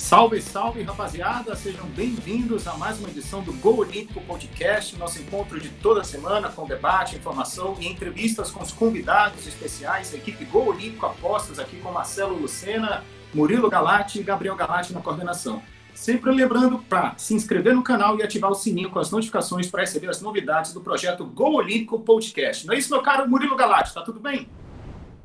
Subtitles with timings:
[0.00, 1.54] Salve, salve, rapaziada!
[1.54, 6.48] Sejam bem-vindos a mais uma edição do Gol Olímpico Podcast, nosso encontro de toda semana
[6.48, 11.76] com debate, informação e entrevistas com os convidados especiais da equipe Gol Olímpico Apostas, aqui
[11.76, 15.62] com Marcelo Lucena, Murilo Galati e Gabriel Galati na coordenação.
[15.94, 19.82] Sempre lembrando para se inscrever no canal e ativar o sininho com as notificações para
[19.82, 22.66] receber as novidades do projeto Gol Olímpico Podcast.
[22.66, 23.94] Não é isso, meu caro Murilo Galati?
[23.94, 24.48] Tá tudo bem?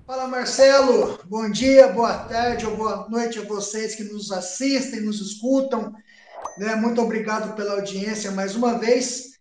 [0.05, 5.19] Fala Marcelo, bom dia, boa tarde ou boa noite a vocês que nos assistem, nos
[5.19, 5.91] escutam.
[6.59, 6.75] Né?
[6.75, 9.39] Muito obrigado pela audiência mais uma vez.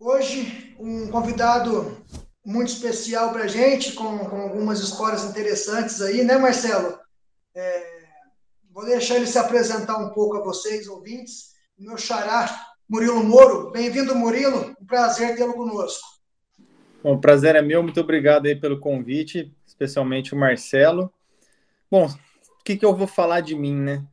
[0.00, 2.02] Hoje, um convidado
[2.42, 6.98] muito especial para a gente, com, com, algumas histórias interessantes aí, né, Marcelo?
[7.54, 7.86] É,
[8.72, 11.50] vou deixar ele se apresentar um pouco a vocês, ouvintes.
[11.78, 12.48] Meu xará,
[12.88, 13.70] Murilo Moro.
[13.70, 14.74] Bem-vindo, Murilo.
[14.80, 16.08] Um prazer tê-lo conosco.
[17.02, 17.82] Bom, prazer é meu.
[17.82, 21.12] Muito obrigado aí pelo convite especialmente o Marcelo.
[21.90, 24.04] Bom, o que, que eu vou falar de mim, né?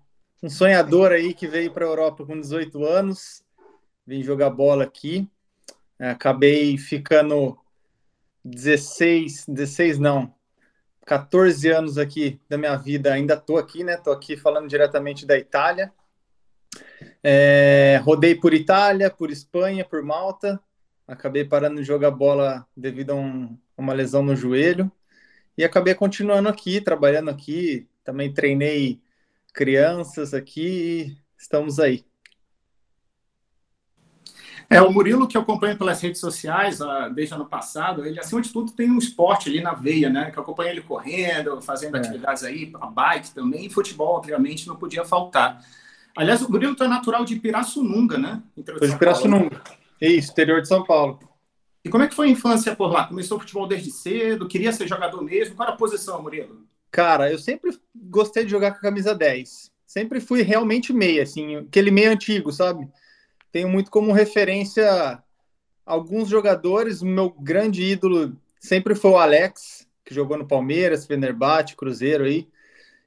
[0.41, 3.43] Um sonhador aí que veio para a Europa com 18 anos,
[4.05, 5.29] vim jogar bola aqui,
[5.99, 7.57] acabei ficando
[8.43, 10.33] 16, 16 não,
[11.05, 13.97] 14 anos aqui da minha vida, ainda tô aqui, né?
[13.97, 15.93] Tô aqui falando diretamente da Itália.
[17.23, 20.59] É, rodei por Itália, por Espanha, por Malta.
[21.07, 24.91] Acabei parando de jogar bola devido a um, uma lesão no joelho
[25.59, 27.85] e acabei continuando aqui, trabalhando aqui.
[28.01, 29.01] Também treinei
[29.53, 32.05] crianças aqui e estamos aí.
[34.69, 38.41] É, o Murilo, que eu acompanho pelas redes sociais uh, desde ano passado, ele, acima
[38.41, 40.31] de tudo, tem um esporte ali na veia, né?
[40.31, 41.99] Que eu acompanho ele correndo, fazendo é.
[41.99, 45.61] atividades aí, a bike também, e futebol, obviamente, não podia faltar.
[46.15, 48.41] Aliás, o Murilo é natural de Pirassununga, né?
[48.55, 49.61] de Pirassununga.
[49.99, 51.19] Isso, interior de São Paulo.
[51.83, 53.07] E como é que foi a infância por lá?
[53.07, 54.47] Começou futebol desde cedo?
[54.47, 55.55] Queria ser jogador mesmo?
[55.55, 56.67] Qual era a posição, Murilo?
[56.91, 59.71] Cara, eu sempre gostei de jogar com a camisa 10.
[59.85, 62.87] Sempre fui realmente meia, assim, aquele meio antigo, sabe?
[63.51, 65.23] Tenho muito como referência
[65.85, 67.01] alguns jogadores.
[67.01, 72.47] Meu grande ídolo sempre foi o Alex, que jogou no Palmeiras, Fenerbahçe, Cruzeiro aí.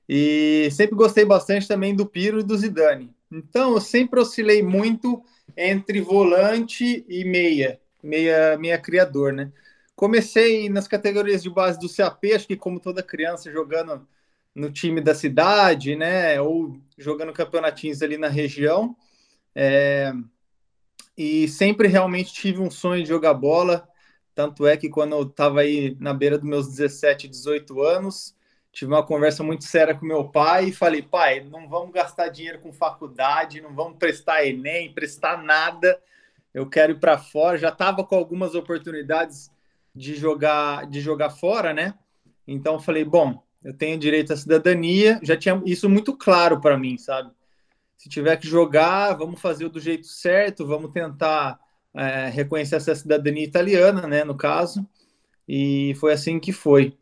[0.09, 3.15] E sempre gostei bastante também do Piro e do Zidane.
[3.31, 5.23] Então, eu sempre oscilei muito
[5.57, 9.53] entre volante e meia meia, meia criador, né?
[9.95, 14.07] Comecei nas categorias de base do CAP, acho que como toda criança jogando
[14.55, 16.41] no time da cidade, né?
[16.41, 18.97] Ou jogando campeonatinhos ali na região.
[19.55, 20.13] É...
[21.17, 23.89] E sempre realmente tive um sonho de jogar bola.
[24.35, 28.35] Tanto é que quando eu estava aí na beira dos meus 17, 18 anos,
[28.73, 32.61] tive uma conversa muito séria com meu pai e falei: pai, não vamos gastar dinheiro
[32.61, 36.01] com faculdade, não vamos prestar Enem, prestar nada
[36.55, 37.59] eu quero ir para fora.
[37.59, 39.51] Já estava com algumas oportunidades
[39.95, 41.95] de jogar, de jogar fora, né?
[42.47, 45.21] Então falei, bom, eu tenho direito à cidadania.
[45.23, 47.31] Já tinha isso muito claro para mim, sabe?
[47.97, 51.59] Se tiver que jogar, vamos fazer do jeito certo, vamos tentar
[51.95, 54.25] é, reconhecer essa cidadania italiana, né?
[54.25, 54.87] No caso.
[55.49, 56.97] E foi assim que foi.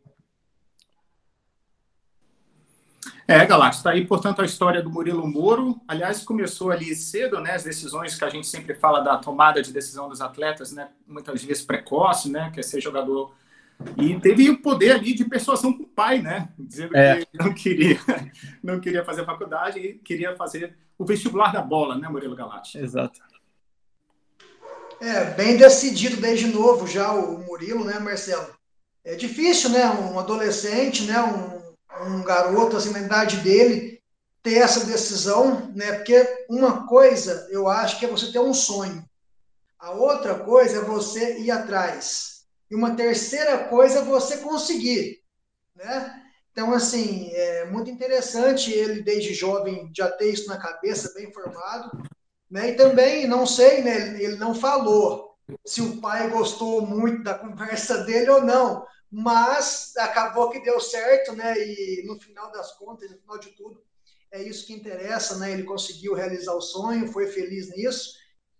[3.31, 5.79] É, Galate, está aí, portanto, a história do Murilo Moro.
[5.87, 7.55] Aliás, começou ali cedo, né?
[7.55, 10.89] As decisões que a gente sempre fala da tomada de decisão dos atletas, né?
[11.07, 12.51] Muitas vezes precoce, né?
[12.53, 13.33] Quer ser jogador.
[13.97, 16.49] E teve o poder ali de persuasão com o pai, né?
[16.59, 17.23] Dizendo é.
[17.23, 17.97] que não queria,
[18.61, 22.79] não queria fazer faculdade e queria fazer o vestibular da bola, né, Murilo Galati?
[22.79, 23.21] Exato.
[24.99, 28.49] É, bem decidido desde novo já o Murilo, né, Marcelo?
[29.05, 29.85] É difícil, né?
[29.89, 31.19] Um adolescente, né?
[31.23, 31.60] Um
[32.03, 34.01] um garoto assim na idade dele
[34.43, 35.93] ter essa decisão, né?
[35.93, 39.05] Porque uma coisa eu acho que é você ter um sonho,
[39.79, 45.19] a outra coisa é você ir atrás e uma terceira coisa é você conseguir,
[45.75, 46.21] né?
[46.51, 51.91] Então assim é muito interessante ele desde jovem já ter isso na cabeça, bem formado,
[52.49, 52.71] né?
[52.71, 54.21] E também não sei, né?
[54.21, 55.31] Ele não falou
[55.65, 61.33] se o pai gostou muito da conversa dele ou não, mas acabou que deu certo,
[61.33, 61.53] né?
[61.57, 63.83] E no final das contas, no final de tudo,
[64.31, 65.51] é isso que interessa, né?
[65.51, 68.13] Ele conseguiu realizar o sonho, foi feliz nisso,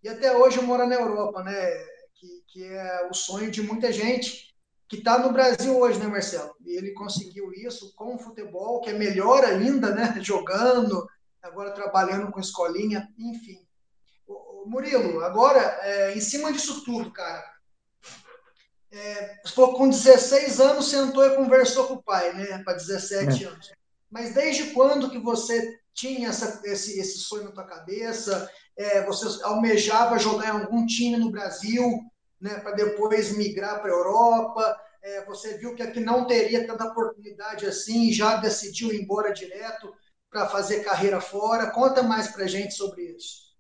[0.04, 1.72] e até hoje mora na Europa, né?
[2.16, 4.54] Que, que é o sonho de muita gente
[4.90, 6.54] que está no Brasil hoje, né, Marcelo?
[6.66, 10.16] E ele conseguiu isso com o futebol, que é melhor ainda, né?
[10.22, 11.08] Jogando,
[11.42, 13.66] agora trabalhando com escolinha, enfim.
[14.66, 17.44] Murilo, agora, é, em cima disso tudo, cara,
[18.92, 22.62] é, com 16 anos sentou e conversou com o pai, né?
[22.64, 23.48] Para 17 é.
[23.48, 23.72] anos.
[24.10, 28.50] Mas desde quando que você tinha essa, esse, esse sonho na tua cabeça?
[28.78, 32.02] É, você almejava jogar em algum time no Brasil,
[32.40, 32.60] né?
[32.60, 34.78] Para depois migrar para a Europa?
[35.02, 39.94] É, você viu que aqui não teria tanta oportunidade assim, já decidiu ir embora direto.
[40.30, 41.72] para fazer carreira fora?
[41.72, 43.51] Conta mais para gente sobre isso.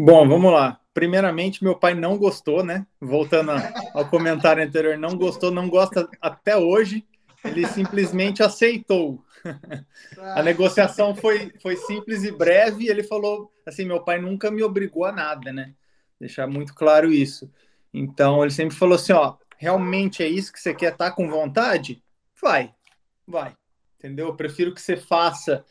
[0.00, 0.80] Bom, vamos lá.
[0.94, 2.86] Primeiramente, meu pai não gostou, né?
[3.00, 3.50] Voltando
[3.92, 7.04] ao comentário anterior, não gostou, não gosta até hoje.
[7.44, 9.24] Ele simplesmente aceitou.
[10.18, 12.86] A negociação foi, foi simples e breve.
[12.86, 15.74] Ele falou assim: meu pai nunca me obrigou a nada, né?
[16.20, 17.50] Deixar muito claro isso.
[17.92, 21.28] Então, ele sempre falou assim: ó, realmente é isso que você quer estar tá com
[21.28, 22.00] vontade?
[22.40, 22.72] Vai,
[23.26, 23.52] vai.
[23.98, 24.28] Entendeu?
[24.28, 25.64] Eu prefiro que você faça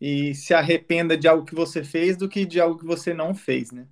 [0.00, 3.34] e se arrependa de algo que você fez do que de algo que você não
[3.34, 3.86] fez, né?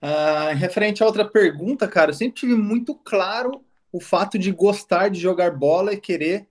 [0.00, 5.08] Ah, referente a outra pergunta, cara, eu sempre tive muito claro o fato de gostar
[5.08, 6.48] de jogar bola e querer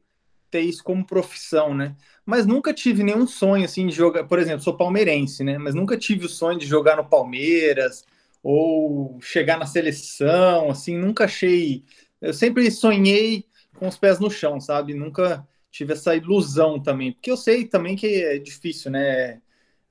[0.50, 1.95] ter isso como profissão, né?
[2.25, 5.57] Mas nunca tive nenhum sonho assim de jogar, por exemplo, sou palmeirense, né?
[5.57, 8.06] Mas nunca tive o sonho de jogar no Palmeiras
[8.44, 11.83] ou chegar na seleção, assim, nunca achei.
[12.22, 13.45] Eu sempre sonhei
[13.75, 14.94] com os pés no chão, sabe?
[14.94, 19.41] Nunca tive essa ilusão também, porque eu sei também que é difícil, né?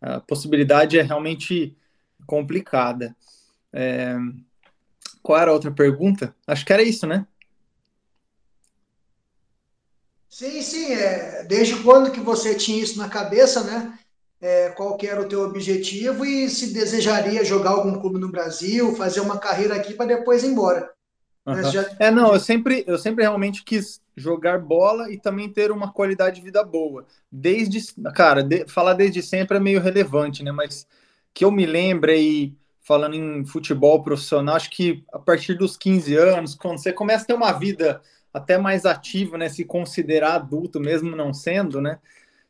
[0.00, 1.77] A possibilidade é realmente
[2.27, 3.17] complicada.
[3.73, 4.15] É...
[5.23, 6.35] Qual era a outra pergunta?
[6.47, 7.27] Acho que era isso, né?
[10.29, 10.93] Sim, sim.
[10.93, 13.99] É, desde quando que você tinha isso na cabeça, né?
[14.41, 18.97] É, qual que era o teu objetivo e se desejaria jogar algum clube no Brasil,
[18.97, 20.91] fazer uma carreira aqui para depois ir embora.
[21.55, 21.70] Uhum.
[21.70, 21.91] Já...
[21.99, 26.37] É, não, eu sempre, eu sempre realmente quis jogar bola e também ter uma qualidade
[26.37, 27.06] de vida boa.
[27.31, 27.81] Desde,
[28.14, 30.52] cara, de, falar desde sempre é meio relevante, né?
[30.52, 30.87] Mas
[31.32, 36.55] que eu me lembre falando em futebol profissional, acho que a partir dos 15 anos,
[36.55, 38.00] quando você começa a ter uma vida
[38.32, 39.49] até mais ativa, né?
[39.49, 41.99] Se considerar adulto, mesmo não sendo, né?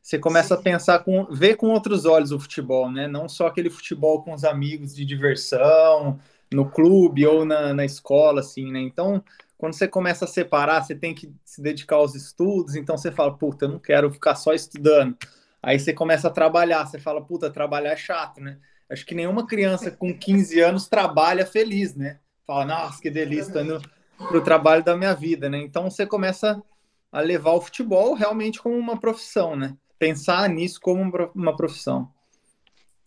[0.02, 0.60] Você começa Sim.
[0.60, 3.06] a pensar com ver com outros olhos o futebol, né?
[3.06, 6.18] Não só aquele futebol com os amigos de diversão,
[6.52, 8.80] no clube ou na, na escola, assim, né?
[8.80, 9.22] Então,
[9.56, 13.36] quando você começa a separar, você tem que se dedicar aos estudos, então você fala,
[13.36, 15.16] puta, eu não quero ficar só estudando.
[15.62, 18.58] Aí você começa a trabalhar, você fala, puta, trabalhar é chato, né?
[18.88, 22.18] Acho que nenhuma criança com 15 anos trabalha feliz, né?
[22.46, 23.80] Fala, nossa, que delícia, tô indo
[24.28, 25.58] pro trabalho da minha vida, né?
[25.58, 26.60] Então você começa
[27.12, 29.76] a levar o futebol realmente como uma profissão, né?
[29.98, 31.02] Pensar nisso como
[31.34, 32.10] uma profissão.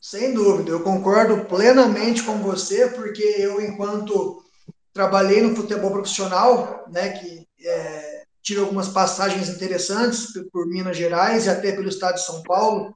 [0.04, 4.44] Sem dúvida, eu concordo plenamente com você, porque eu, enquanto
[4.92, 11.50] trabalhei no futebol profissional, né, que é, tive algumas passagens interessantes por Minas Gerais e
[11.50, 12.94] até pelo estado de São Paulo,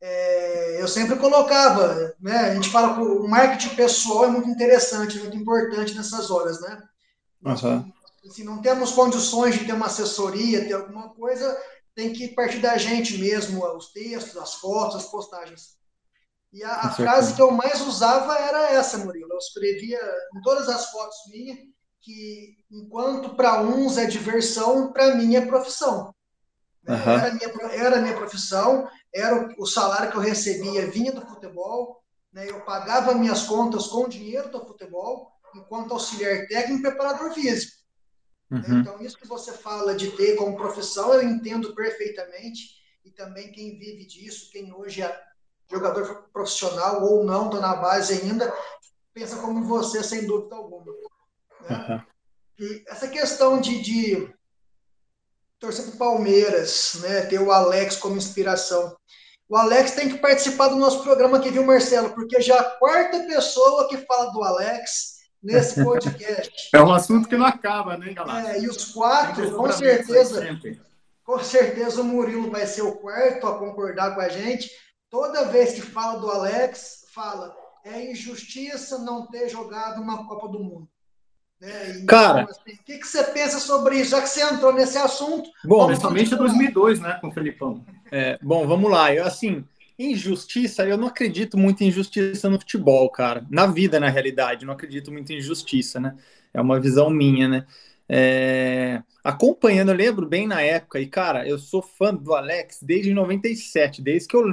[0.00, 5.18] é, eu sempre colocava, né, a gente fala que o marketing pessoal é muito interessante,
[5.18, 6.82] muito importante nessas horas, né?
[7.44, 7.92] Uhum.
[8.30, 11.54] Se não temos condições de ter uma assessoria, ter alguma coisa,
[11.94, 15.83] tem que partir da gente mesmo, os textos, as fotos, as postagens.
[16.54, 19.32] E a, a frase que eu mais usava era essa, Murilo.
[19.32, 19.98] Eu escrevia
[20.36, 21.58] em todas as fotos minhas
[22.00, 26.14] que enquanto para uns é diversão, para mim é profissão.
[26.86, 26.94] Uhum.
[26.94, 31.26] Era, minha, era a minha profissão, era o, o, salário que eu recebia vinha do
[31.26, 32.00] futebol,
[32.32, 32.48] né?
[32.48, 37.72] eu pagava minhas contas com o dinheiro do futebol, enquanto auxiliar técnico e preparador físico.
[38.50, 38.80] Uhum.
[38.80, 43.76] Então, isso que você fala de ter como profissão, eu entendo perfeitamente, e também quem
[43.76, 45.33] vive disso, quem hoje é
[45.70, 48.52] jogador profissional ou não, está na base ainda,
[49.12, 50.92] pensa como você, sem dúvida alguma.
[51.68, 51.86] Né?
[51.88, 52.00] Uhum.
[52.58, 54.34] E essa questão de, de
[55.58, 58.96] torcer para o Palmeiras, né, ter o Alex como inspiração.
[59.48, 62.10] O Alex tem que participar do nosso programa aqui, viu, Marcelo?
[62.10, 66.70] Porque já é a quarta pessoa que fala do Alex nesse podcast.
[66.72, 68.56] É um assunto que não acaba, né, galera?
[68.56, 70.60] É, e os quatro, com certeza,
[71.24, 74.70] com certeza o Murilo vai ser o quarto a concordar com a gente
[75.14, 77.54] toda vez que fala do Alex, fala
[77.84, 80.88] é injustiça não ter jogado uma Copa do Mundo.
[81.60, 81.90] Né?
[81.90, 84.10] Então, Cara, assim, o que, que você pensa sobre isso?
[84.10, 85.48] Já que você entrou nesse assunto.
[85.64, 87.86] Bom, principalmente em 2002, né, com o Felipão.
[88.10, 89.14] É, bom, vamos lá.
[89.14, 89.64] Eu, assim,
[89.96, 93.46] injustiça, eu não acredito muito em injustiça no futebol, cara.
[93.48, 96.16] Na vida, na realidade, não acredito muito em injustiça, né?
[96.52, 97.66] É uma visão minha, né?
[98.08, 103.14] É, acompanhando, eu lembro bem na época, e cara, eu sou fã do Alex desde
[103.14, 104.44] 97, desde que eu,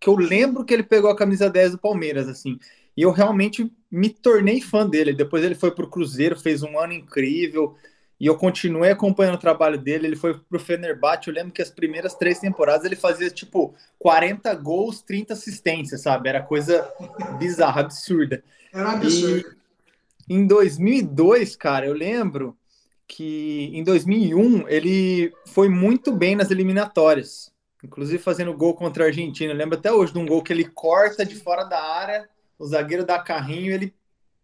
[0.00, 2.58] que eu lembro que ele pegou a camisa 10 do Palmeiras, assim,
[2.96, 5.12] e eu realmente me tornei fã dele.
[5.12, 7.76] Depois ele foi pro Cruzeiro, fez um ano incrível,
[8.18, 10.06] e eu continuei acompanhando o trabalho dele.
[10.06, 14.54] Ele foi pro Fenerbahçe, eu lembro que as primeiras três temporadas ele fazia tipo 40
[14.54, 16.28] gols, 30 assistências, sabe?
[16.28, 16.90] Era coisa
[17.38, 18.42] bizarra, absurda.
[18.72, 19.54] Era absurdo.
[20.28, 22.56] E em 2002, cara, eu lembro
[23.06, 29.52] que em 2001 ele foi muito bem nas eliminatórias, inclusive fazendo gol contra a Argentina.
[29.52, 32.66] Eu lembro até hoje de um gol que ele corta de fora da área, o
[32.66, 33.94] zagueiro dá carrinho e ele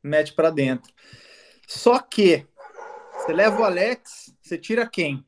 [0.03, 0.93] mete para dentro.
[1.67, 2.47] Só que
[3.13, 5.25] você leva o Alex, você tira quem?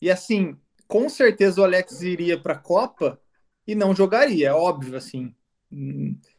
[0.00, 0.56] E assim,
[0.86, 3.20] com certeza o Alex iria para a Copa
[3.66, 5.34] e não jogaria, é óbvio, assim.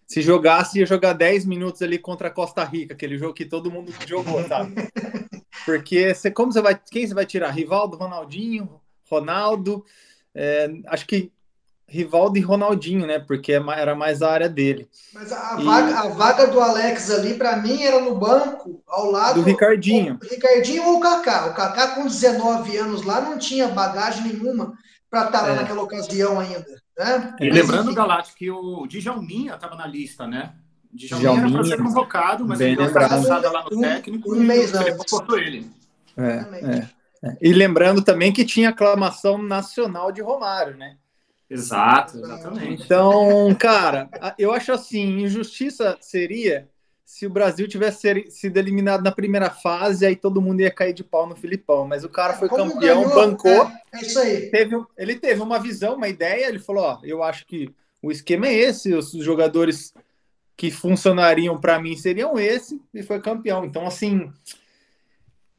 [0.08, 3.72] Se jogasse, ia jogar 10 minutos ali contra a Costa Rica, aquele jogo que todo
[3.72, 4.75] mundo jogou, sabe?
[5.65, 6.80] Porque você, como você vai.
[6.89, 7.50] Quem você vai tirar?
[7.51, 9.86] Rivaldo, Ronaldinho, Ronaldo.
[10.34, 11.32] É, acho que
[11.91, 13.20] Rivaldo e Ronaldinho, né?
[13.20, 14.89] Porque é era mais a área dele.
[15.13, 15.63] Mas a, e...
[15.65, 20.18] vaga, a vaga do Alex ali, para mim, era no banco, ao lado do Ricardinho.
[20.24, 21.48] O Ricardinho ou o Kaká.
[21.48, 24.74] O Kaká, com 19 anos lá, não tinha bagagem nenhuma
[25.10, 25.56] para estar lá é.
[25.56, 26.65] naquela ocasião ainda.
[26.98, 27.36] Né?
[27.41, 30.53] E lembrando, Galate, que o Djalminha estava na lista, né?
[30.93, 34.36] Djalminha, Djalminha era para ser convocado, mas ele deu passada lá no um, técnico um,
[34.36, 35.71] e mês ele convocou ele.
[36.17, 36.89] É, é,
[37.24, 40.98] é, E lembrando também que tinha aclamação nacional de Romário, né?
[41.50, 42.83] Exato, exatamente.
[42.83, 46.69] Então, cara, eu acho assim, injustiça seria
[47.12, 51.03] se o Brasil tivesse sido eliminado na primeira fase, aí todo mundo ia cair de
[51.03, 51.86] pau no Filipão.
[51.86, 53.51] Mas o cara foi Como campeão, ganhou, bancou.
[53.51, 54.50] É, é, isso aí.
[54.50, 57.69] Teve, ele teve uma visão, uma ideia, ele falou: ó, eu acho que
[58.01, 59.93] o esquema é esse, os jogadores
[60.62, 63.65] que funcionariam para mim seriam esse, e foi campeão.
[63.65, 64.32] Então, assim,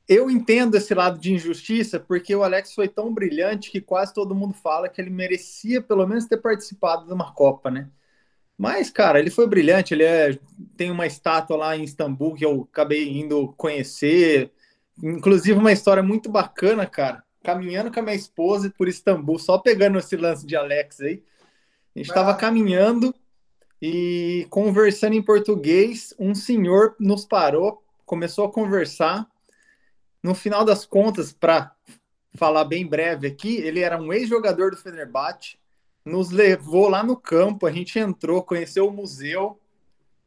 [0.07, 4.33] eu entendo esse lado de injustiça, porque o Alex foi tão brilhante que quase todo
[4.33, 7.89] mundo fala que ele merecia pelo menos ter participado de uma Copa, né?
[8.57, 9.93] Mas, cara, ele foi brilhante.
[9.93, 10.39] Ele é,
[10.77, 14.53] tem uma estátua lá em Istambul que eu acabei indo conhecer.
[15.03, 17.25] Inclusive, uma história muito bacana, cara.
[17.43, 21.25] Caminhando com a minha esposa por Istambul, só pegando esse lance de Alex aí.
[21.97, 23.13] A gente estava caminhando
[23.83, 26.15] e conversando em português.
[26.19, 29.29] Um senhor nos parou, começou a conversar.
[30.23, 31.75] No final das contas, para
[32.35, 35.61] falar bem breve aqui, ele era um ex-jogador do Fenerbahçe
[36.05, 39.61] nos levou lá no campo, a gente entrou, conheceu o museu,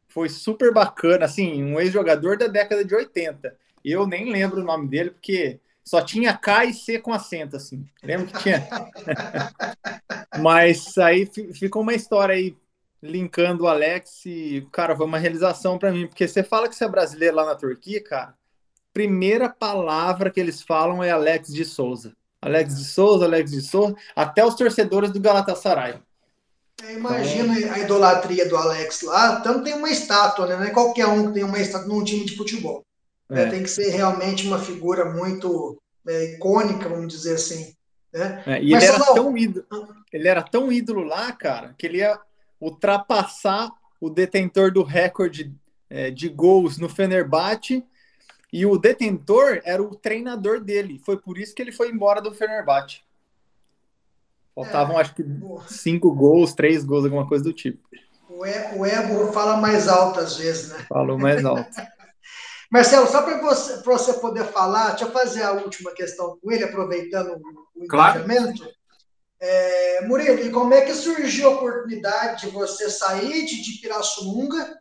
[0.08, 3.56] foi super bacana, assim, um ex-jogador da década de 80.
[3.84, 7.86] Eu nem lembro o nome dele, porque só tinha K e C com acento, assim.
[8.02, 8.66] Lembro que tinha.
[10.40, 12.56] Mas aí ficou uma história aí,
[13.02, 16.84] linkando o Alex e, cara, foi uma realização para mim, porque você fala que você
[16.84, 18.34] é brasileiro lá na Turquia, cara,
[18.92, 22.12] primeira palavra que eles falam é Alex de Souza.
[22.40, 25.96] Alex de Souza, Alex de Souza, até os torcedores do Galatasaray.
[26.82, 29.40] É, imagina então, a idolatria do Alex lá.
[29.40, 30.56] Tanto tem uma estátua, né?
[30.56, 32.84] Não é qualquer um que tem uma estátua num time de futebol.
[33.28, 33.44] Né?
[33.44, 33.46] É.
[33.50, 37.74] Tem que ser realmente uma figura muito é, icônica, vamos dizer assim.
[38.12, 38.42] Né?
[38.46, 39.14] É, e Mas, ele, era não...
[39.14, 39.66] tão ídolo,
[40.12, 42.18] ele era tão ídolo lá, cara, que ele ia
[42.60, 43.70] ultrapassar
[44.00, 45.54] o detentor do recorde
[45.88, 47.84] é, de gols no Fenerbahçe
[48.52, 51.00] e o detentor era o treinador dele.
[51.04, 53.00] Foi por isso que ele foi embora do Fenerbahçe.
[54.54, 55.24] Faltavam, é, acho que,
[55.68, 57.86] cinco gols, três gols, alguma coisa do tipo.
[58.28, 60.86] O, ego fala mais alto às vezes, né?
[60.88, 61.70] Falou mais alto.
[62.70, 66.64] Marcelo, só para você, você poder falar, deixa eu fazer a última questão com ele,
[66.64, 67.40] aproveitando
[67.74, 68.66] o engajamento.
[69.40, 74.78] É, Murilo, e como é que surgiu a oportunidade de você sair de, de Pirassununga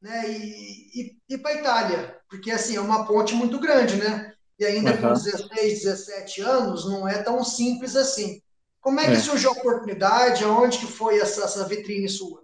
[0.00, 2.22] né, e, e ir para a Itália?
[2.32, 4.32] porque assim, é uma ponte muito grande, né?
[4.58, 5.02] E ainda uhum.
[5.02, 8.40] com 16, 17 anos, não é tão simples assim.
[8.80, 9.20] Como é que é.
[9.20, 10.42] surgiu a oportunidade?
[10.42, 12.42] Aonde que foi essa, essa vitrine sua?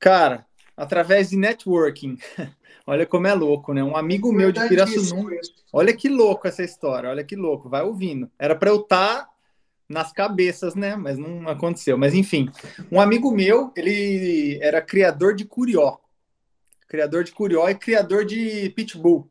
[0.00, 0.44] Cara,
[0.76, 2.18] através de networking.
[2.84, 3.84] Olha como é louco, né?
[3.84, 5.36] Um amigo meu de Pirassununga.
[5.72, 8.28] Olha que louco essa história, olha que louco, vai ouvindo.
[8.36, 9.28] Era para eu estar tá
[9.92, 10.96] nas cabeças, né?
[10.96, 11.96] Mas não aconteceu.
[11.98, 12.50] Mas enfim,
[12.90, 15.98] um amigo meu, ele era criador de curió
[16.92, 19.26] criador de Curió e criador de Pitbull.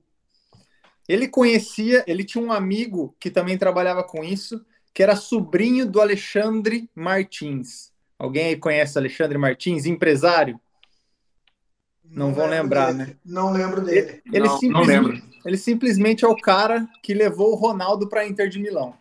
[1.08, 6.02] Ele conhecia, ele tinha um amigo que também trabalhava com isso, que era sobrinho do
[6.02, 7.92] Alexandre Martins.
[8.18, 10.60] Alguém aí conhece Alexandre Martins, empresário?
[12.04, 13.12] Não, não vão lembrar, dele.
[13.12, 13.16] né?
[13.24, 14.24] Não lembro dele.
[14.34, 15.22] Ele, não, não lembro.
[15.46, 18.96] ele simplesmente é o cara que levou o Ronaldo para Inter de Milão.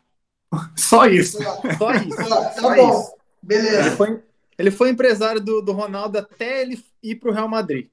[0.77, 1.39] Só isso.
[1.79, 2.17] Só isso.
[2.17, 3.01] Tá, Só bom.
[3.01, 3.15] Isso.
[3.43, 3.81] Beleza.
[3.81, 4.23] Ele foi,
[4.59, 7.89] ele foi empresário do, do Ronaldo até ele ir para o Real Madrid.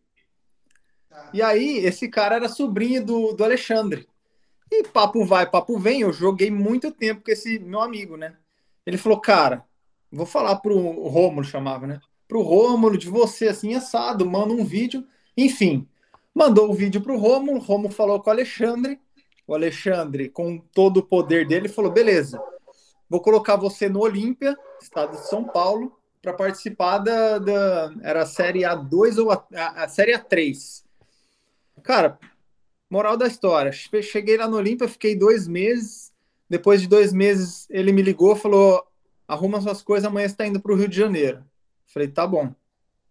[1.34, 4.08] E aí, esse cara era sobrinho do, do Alexandre.
[4.72, 6.02] E papo vai, papo vem.
[6.02, 8.36] Eu joguei muito tempo com esse meu amigo, né?
[8.86, 9.66] Ele falou, cara,
[10.12, 12.00] vou falar pro Rômulo, chamava, né?
[12.28, 15.06] Pro Rômulo, de você assim, assado, manda um vídeo.
[15.36, 15.88] Enfim,
[16.36, 17.60] mandou o vídeo pro Rômulo.
[17.60, 19.00] Rômulo falou com o Alexandre.
[19.48, 22.40] O Alexandre, com todo o poder dele, falou: beleza,
[23.10, 28.26] vou colocar você no Olímpia, estado de São Paulo, para participar da, da, Era a
[28.26, 30.84] Série A2 ou a, a, a Série A3.
[31.82, 32.20] Cara,
[32.90, 33.72] moral da história.
[33.72, 36.12] Cheguei lá no Olímpia, fiquei dois meses.
[36.50, 38.86] Depois de dois meses, ele me ligou falou:
[39.28, 41.44] arruma suas coisas, amanhã você está indo para o Rio de Janeiro.
[41.88, 42.54] Falei, tá bom.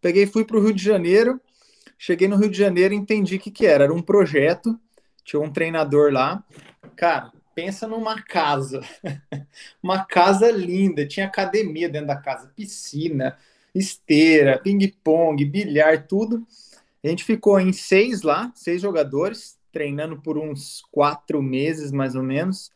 [0.00, 1.40] Peguei fui para o Rio de Janeiro.
[1.98, 3.84] Cheguei no Rio de Janeiro e entendi o que, que era.
[3.84, 4.78] Era um projeto,
[5.26, 6.42] tinha um treinador lá.
[6.94, 8.80] Cara, pensa numa casa.
[9.82, 13.36] uma casa linda, tinha academia dentro da casa, piscina,
[13.74, 16.46] esteira, ping-pong, bilhar, tudo.
[17.04, 22.22] A gente ficou em seis lá, seis jogadores, treinando por uns quatro meses mais ou
[22.22, 22.70] menos.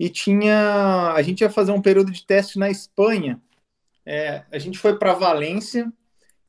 [0.00, 1.12] E tinha.
[1.12, 3.40] A gente ia fazer um período de teste na Espanha.
[4.06, 5.90] É, a gente foi para Valência,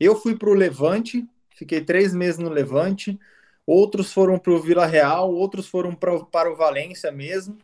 [0.00, 3.18] eu fui para o Levante, fiquei três meses no Levante
[3.66, 7.58] outros foram para o Vila Real, outros foram pra, para o Valência mesmo.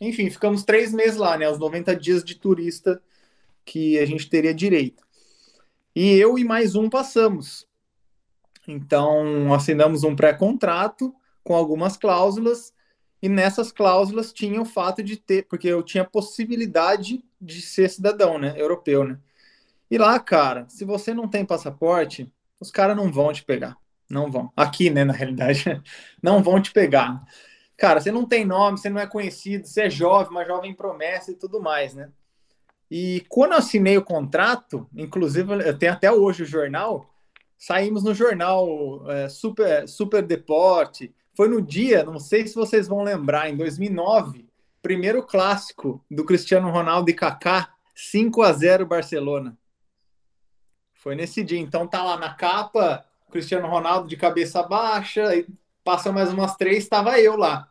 [0.00, 1.48] Enfim, ficamos três meses lá, né?
[1.50, 3.02] Os 90 dias de turista
[3.64, 5.02] que a gente teria direito.
[5.94, 7.66] E eu e mais um passamos.
[8.66, 12.72] Então, assinamos um pré-contrato com algumas cláusulas,
[13.20, 18.38] e nessas cláusulas tinha o fato de ter, porque eu tinha possibilidade de ser cidadão,
[18.38, 18.54] né?
[18.56, 19.18] Europeu, né?
[19.90, 23.76] E lá, cara, se você não tem passaporte, os caras não vão te pegar.
[24.10, 24.50] Não vão.
[24.56, 25.64] Aqui, né, na realidade,
[26.22, 27.22] não vão te pegar.
[27.76, 31.30] Cara, você não tem nome, você não é conhecido, você é jovem, uma jovem promessa
[31.30, 32.10] e tudo mais, né?
[32.90, 37.14] E quando eu assinei o contrato, inclusive eu tenho até hoje o jornal,
[37.58, 41.14] saímos no jornal é, Super, Super Deporte.
[41.36, 44.48] Foi no dia, não sei se vocês vão lembrar, em 2009,
[44.82, 49.56] primeiro clássico do Cristiano Ronaldo e Kaká, 5 a 0 Barcelona.
[50.94, 51.60] Foi nesse dia.
[51.60, 55.46] Então tá lá na capa, Cristiano Ronaldo de cabeça baixa, e
[55.84, 57.68] passa mais umas três, estava eu lá.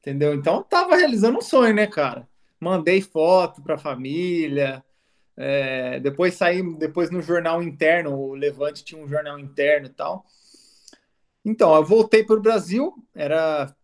[0.00, 0.34] Entendeu?
[0.34, 2.28] Então tava realizando um sonho, né, cara?
[2.60, 4.84] Mandei foto para a família.
[5.36, 10.24] É, depois saí, depois no jornal interno, o Levante tinha um jornal interno e tal.
[11.44, 13.74] Então, eu voltei para o Brasil, era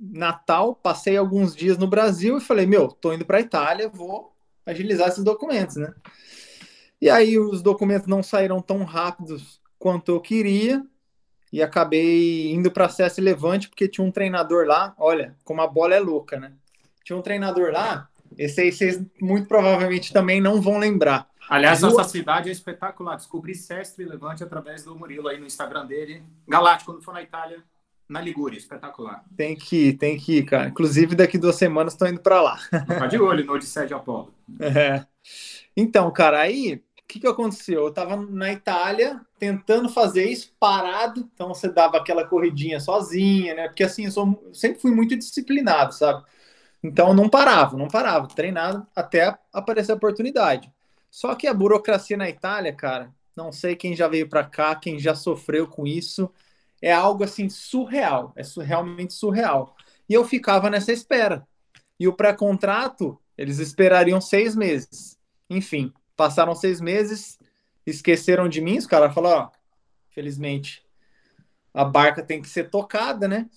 [0.00, 4.32] Natal, passei alguns dias no Brasil e falei, meu, tô indo para a Itália, vou
[4.64, 5.92] agilizar esses documentos, né?
[7.00, 10.84] E aí os documentos não saíram tão rápidos quanto eu queria
[11.52, 14.96] e acabei indo para CS Levante porque tinha um treinador lá.
[14.98, 16.54] Olha, como a bola é louca, né?
[17.04, 18.08] Tinha um treinador lá.
[18.36, 21.28] Esse aí vocês muito provavelmente também não vão lembrar.
[21.48, 21.92] Aliás, Duas...
[21.94, 23.14] nossa cidade é espetacular.
[23.14, 26.20] Descobri Sestre Levante através do Murilo aí no Instagram dele.
[26.48, 27.62] Galáctico, quando for na Itália,
[28.08, 29.24] na Ligúria, espetacular.
[29.36, 30.66] Tem que ir, tem que ir, cara.
[30.66, 32.58] Inclusive, daqui duas semanas estou indo para lá.
[32.88, 34.34] Tá de olho no Odisseia de Apolo.
[34.60, 35.06] É.
[35.76, 37.82] Então, cara, aí que, que aconteceu?
[37.82, 43.68] Eu estava na Itália tentando fazer isso parado, então você dava aquela corridinha sozinha, né?
[43.68, 46.24] Porque assim, eu sou, sempre fui muito disciplinado, sabe?
[46.82, 50.72] Então não parava, não parava, treinado até aparecer a oportunidade.
[51.10, 54.98] Só que a burocracia na Itália, cara, não sei quem já veio para cá, quem
[54.98, 56.30] já sofreu com isso,
[56.82, 59.76] é algo assim surreal, é realmente surreal.
[60.08, 61.46] E eu ficava nessa espera.
[61.98, 65.18] E o pré-contrato, eles esperariam seis meses.
[65.48, 67.38] Enfim, Passaram seis meses,
[67.86, 68.78] esqueceram de mim.
[68.78, 69.50] Os caras falaram: ó,
[70.10, 70.84] felizmente,
[71.72, 73.48] a barca tem que ser tocada, né?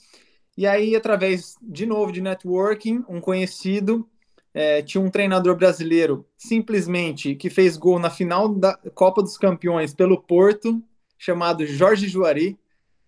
[0.58, 4.08] E aí, através de novo de networking, um conhecido
[4.54, 9.94] é, tinha um treinador brasileiro simplesmente que fez gol na final da Copa dos Campeões
[9.94, 10.84] pelo Porto,
[11.18, 12.58] chamado Jorge Juari.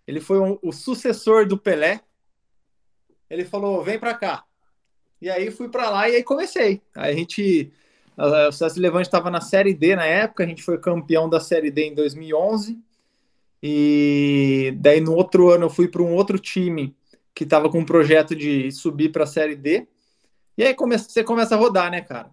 [0.07, 2.01] Ele foi um, o sucessor do Pelé.
[3.29, 4.45] Ele falou: vem para cá.
[5.21, 6.81] E aí fui para lá e aí comecei.
[6.95, 7.71] Aí a gente
[8.17, 11.71] o César Levante estava na Série D na época, a gente foi campeão da Série
[11.71, 12.79] D em 2011.
[13.63, 16.95] E daí no outro ano eu fui para um outro time
[17.33, 19.87] que estava com um projeto de subir para a Série D.
[20.57, 22.31] E aí come você começa a rodar, né, cara?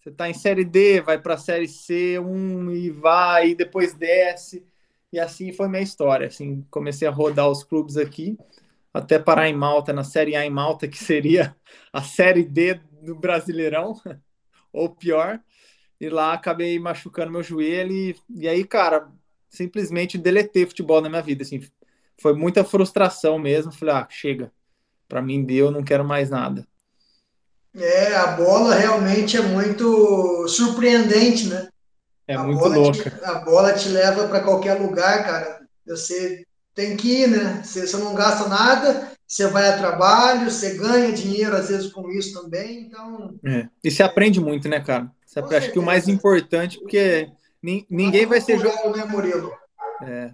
[0.00, 3.94] Você está em Série D, vai para a Série C, um e vai, e depois
[3.94, 4.66] desce.
[5.12, 6.26] E assim foi minha história.
[6.26, 8.36] Assim, comecei a rodar os clubes aqui,
[8.92, 11.54] até parar em Malta, na Série A em Malta, que seria
[11.92, 13.94] a Série D do Brasileirão
[14.72, 15.40] ou pior.
[16.00, 19.08] E lá acabei machucando meu joelho e, e aí, cara,
[19.48, 21.60] simplesmente deletei futebol na minha vida, assim.
[22.20, 23.72] Foi muita frustração mesmo.
[23.72, 24.52] Falei, ah, chega.
[25.08, 26.66] Para mim deu, não quero mais nada.
[27.74, 31.68] É, a bola realmente é muito surpreendente, né?
[32.26, 33.10] É a muito louca.
[33.10, 35.60] Te, a bola te leva para qualquer lugar, cara.
[35.86, 37.62] Você tem que ir, né?
[37.62, 42.10] Você, você não gasta nada, você vai a trabalho, você ganha dinheiro às vezes com
[42.10, 43.34] isso também, então.
[43.42, 43.66] É.
[43.82, 45.10] E você aprende muito, né, cara?
[45.24, 47.30] Você acho que o mais importante, porque
[47.62, 49.50] ninguém vai ser jogador, né, Murilo?
[50.02, 50.32] É.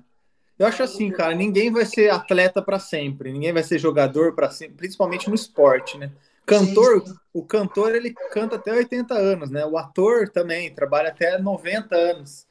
[0.59, 4.51] Eu acho assim, cara, ninguém vai ser atleta para sempre, ninguém vai ser jogador para
[4.51, 6.11] sempre, principalmente no esporte, né?
[6.45, 7.19] Cantor, sim, sim.
[7.33, 9.65] o cantor ele canta até 80 anos, né?
[9.65, 12.49] O ator também trabalha até 90 anos.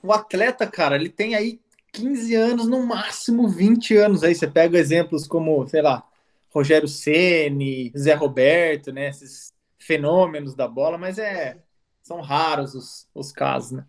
[0.00, 1.58] O atleta, cara, ele tem aí
[1.92, 4.22] 15 anos, no máximo 20 anos.
[4.22, 6.02] Aí você pega exemplos como, sei lá,
[6.50, 9.08] Rogério Ceni, Zé Roberto, né?
[9.08, 11.58] Esses fenômenos da bola, mas é
[12.02, 13.86] são raros os, os casos, né?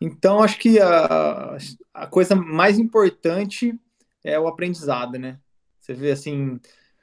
[0.00, 1.56] Então, acho que a,
[1.94, 3.74] a coisa mais importante
[4.22, 5.38] é o aprendizado, né?
[5.80, 6.60] Você vê assim,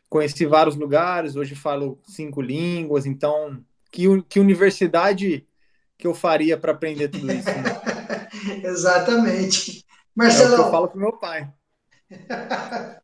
[0.10, 5.46] conheci vários lugares, hoje falo cinco línguas, então que, que universidade
[5.98, 7.50] que eu faria para aprender tudo isso?
[7.50, 8.62] Né?
[8.64, 9.86] Exatamente.
[10.20, 10.52] Marcelo.
[10.52, 11.50] É o que eu falo pro meu pai.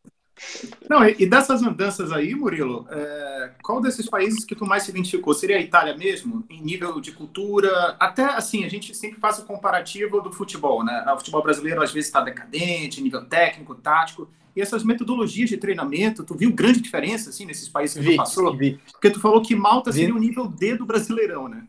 [0.90, 5.34] Não, e dessas andanças aí, Murilo, é, qual desses países que tu mais se identificou?
[5.34, 7.96] Seria a Itália mesmo, em nível de cultura?
[8.00, 11.06] Até assim, a gente sempre faz o comparativo do futebol, né?
[11.14, 14.30] O futebol brasileiro às vezes está decadente, nível técnico, tático.
[14.54, 18.18] E essas metodologias de treinamento, tu viu grande diferença assim nesses países que vi, tu
[18.18, 18.56] passou?
[18.56, 18.80] Vi.
[18.92, 20.00] Porque tu falou que Malta vi.
[20.00, 21.66] seria o nível D do Brasileirão, né?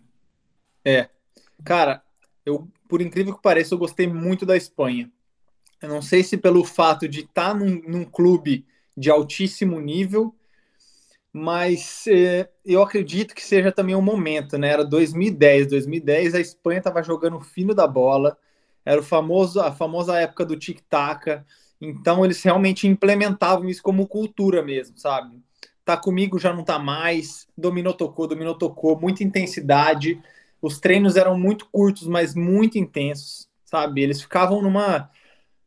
[0.84, 1.08] É.
[1.64, 2.02] Cara,
[2.44, 5.10] eu, por incrível que pareça, eu gostei muito da Espanha.
[5.80, 10.34] Eu não sei se pelo fato de estar tá num, num clube de altíssimo nível,
[11.32, 14.70] mas é, eu acredito que seja também um momento, né?
[14.70, 18.38] Era 2010, 2010 a Espanha estava jogando fino da bola,
[18.84, 21.42] era o famoso a famosa época do tic-tac,
[21.78, 25.38] então eles realmente implementavam isso como cultura mesmo, sabe?
[25.84, 30.20] Tá comigo já não tá mais, dominou tocou, dominou tocou, muita intensidade.
[30.60, 34.02] Os treinos eram muito curtos, mas muito intensos, sabe?
[34.02, 35.10] Eles ficavam numa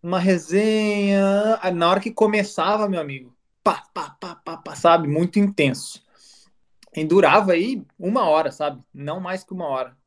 [0.01, 1.59] uma resenha.
[1.73, 5.07] Na hora que começava, meu amigo, pá, pá, pá, pá, pá, sabe?
[5.07, 6.03] Muito intenso.
[6.95, 8.81] E durava aí uma hora, sabe?
[8.93, 9.97] Não mais que uma hora.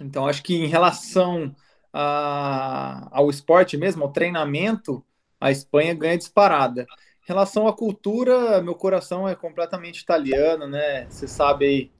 [0.00, 1.54] Então, acho que em relação
[1.92, 5.04] a, ao esporte mesmo, ao treinamento,
[5.40, 6.82] a Espanha ganha disparada.
[6.82, 11.06] Em relação à cultura, meu coração é completamente italiano, né?
[11.10, 11.90] Você sabe aí,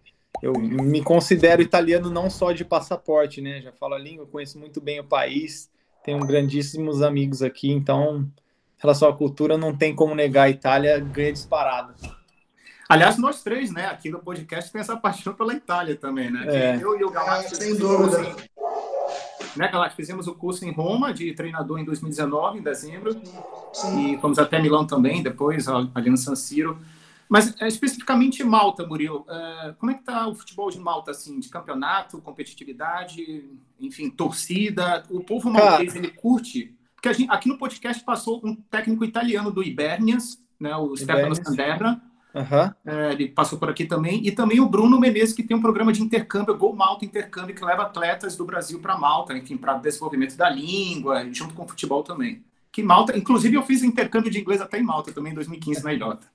[0.41, 3.61] eu me considero italiano não só de passaporte, né?
[3.61, 5.69] Já falo a língua, conheço muito bem o país
[6.09, 10.99] tenho grandíssimos amigos aqui, então, em relação à cultura, não tem como negar a Itália
[10.99, 11.95] ganha disparada.
[12.89, 16.47] Aliás, nós três, né, aqui no podcast, tem essa paixão pela Itália também, né?
[16.47, 16.79] É.
[16.81, 17.61] Eu e o Galactus.
[17.61, 18.35] É, sem dúvida.
[19.55, 23.15] Né, Galactus, fizemos o curso em Roma de treinador em 2019, em dezembro.
[23.75, 24.15] Sim.
[24.15, 26.79] E fomos até Milão também, depois, ali no San Siro.
[27.29, 31.39] Mas é, especificamente Malta, Murilo, é, como é que está o futebol de Malta, assim,
[31.39, 33.45] de campeonato, competitividade,
[33.79, 35.05] enfim, torcida?
[35.11, 36.75] O povo maltês, ele curte?
[36.95, 42.01] Porque gente, aqui no podcast passou um técnico italiano do Ibernias, né, o Stefano Sandebra,
[42.35, 42.73] Uhum.
[42.87, 44.27] É, ele passou por aqui também.
[44.27, 47.65] E também o Bruno Menezes, que tem um programa de intercâmbio, Gol Malta Intercâmbio, que
[47.65, 52.03] leva atletas do Brasil para Malta, enfim, para desenvolvimento da língua, junto com o futebol
[52.03, 52.45] também.
[52.71, 55.93] Que Malta, inclusive eu fiz intercâmbio de inglês até em Malta também, em 2015, na
[55.93, 56.27] Ilhota.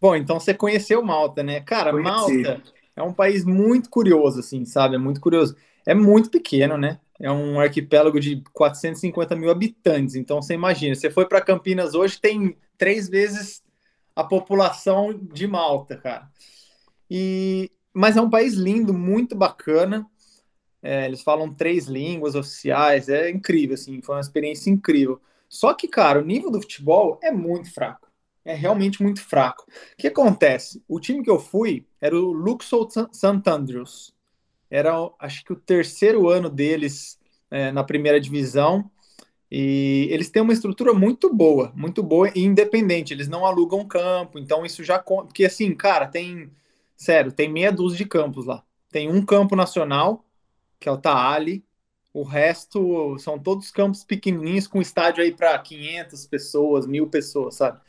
[0.00, 1.60] Bom, então você conheceu Malta, né?
[1.60, 2.42] Cara, Conheci.
[2.42, 2.62] Malta
[2.94, 4.94] é um país muito curioso, assim, sabe?
[4.94, 5.56] É muito curioso.
[5.86, 7.00] É muito pequeno, né?
[7.20, 10.14] É um arquipélago de 450 mil habitantes.
[10.14, 13.62] Então você imagina, você foi para Campinas hoje, tem três vezes
[14.14, 16.28] a população de Malta, cara.
[17.10, 20.06] E mas é um país lindo, muito bacana.
[20.80, 25.20] É, eles falam três línguas oficiais, é incrível, assim, foi uma experiência incrível.
[25.48, 28.07] Só que, cara, o nível do futebol é muito fraco
[28.48, 29.66] é realmente muito fraco.
[29.68, 30.82] O que acontece?
[30.88, 33.42] O time que eu fui era o Luxor St.
[33.46, 34.14] Andrews.
[34.70, 37.18] Era, acho que, o terceiro ano deles
[37.50, 38.90] é, na primeira divisão.
[39.50, 43.12] E eles têm uma estrutura muito boa, muito boa e independente.
[43.12, 44.98] Eles não alugam campo, então isso já.
[44.98, 46.50] Porque, assim, cara, tem.
[46.96, 48.64] Sério, tem meia dúzia de campos lá.
[48.90, 50.24] Tem um campo nacional,
[50.80, 51.62] que é o Taali.
[52.14, 57.80] O resto são todos campos pequenininhos com estádio aí para 500 pessoas, mil pessoas, sabe?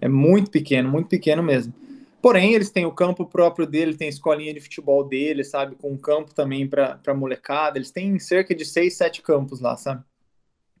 [0.00, 1.72] É muito pequeno, muito pequeno mesmo.
[2.20, 5.74] Porém, eles têm o campo próprio dele, tem escolinha de futebol dele, sabe?
[5.74, 7.78] Com um campo também para molecada.
[7.78, 10.04] Eles têm cerca de seis, sete campos lá, sabe?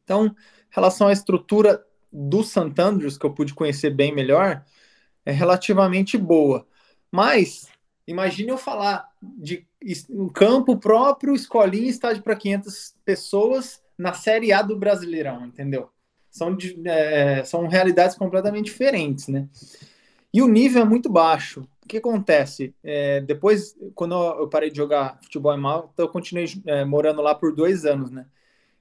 [0.04, 0.34] Então, em
[0.70, 2.74] relação à estrutura do St.
[2.78, 4.64] Andrews, que eu pude conhecer bem melhor,
[5.24, 6.66] é relativamente boa.
[7.10, 7.68] Mas,
[8.06, 9.66] imagine eu falar de
[10.10, 15.90] um campo próprio, escolinha, estádio para 500 pessoas na Série A do Brasileirão, entendeu?
[16.30, 19.48] São, é, são realidades completamente diferentes, né?
[20.32, 21.66] E o nível é muito baixo.
[21.84, 22.72] O que acontece?
[22.84, 27.34] É, depois, quando eu parei de jogar futebol em Malta, eu continuei é, morando lá
[27.34, 28.26] por dois anos, né?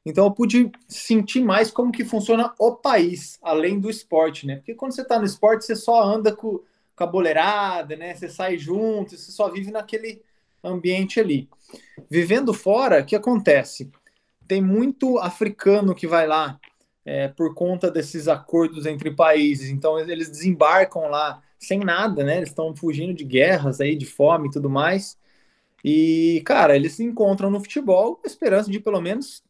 [0.05, 4.57] Então eu pude sentir mais como que funciona o país, além do esporte, né?
[4.57, 6.61] Porque quando você está no esporte, você só anda com,
[6.95, 8.13] com a boleirada, né?
[8.13, 10.21] Você sai junto, você só vive naquele
[10.63, 11.49] ambiente ali.
[12.09, 13.91] Vivendo fora, o que acontece?
[14.47, 16.59] Tem muito africano que vai lá
[17.05, 19.69] é, por conta desses acordos entre países.
[19.69, 22.37] Então eles desembarcam lá sem nada, né?
[22.37, 25.17] Eles estão fugindo de guerras aí, de fome e tudo mais.
[25.83, 29.43] E, cara, eles se encontram no futebol esperança de pelo menos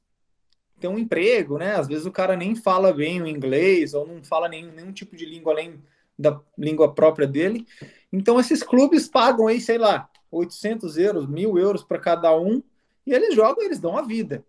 [0.79, 1.75] ter um emprego, né?
[1.75, 5.15] Às vezes o cara nem fala bem o inglês ou não fala nenhum, nenhum tipo
[5.15, 5.81] de língua além
[6.17, 7.67] da língua própria dele.
[8.11, 12.61] Então esses clubes pagam aí, sei lá, 800 euros, mil euros para cada um
[13.05, 14.43] e eles jogam, eles dão a vida.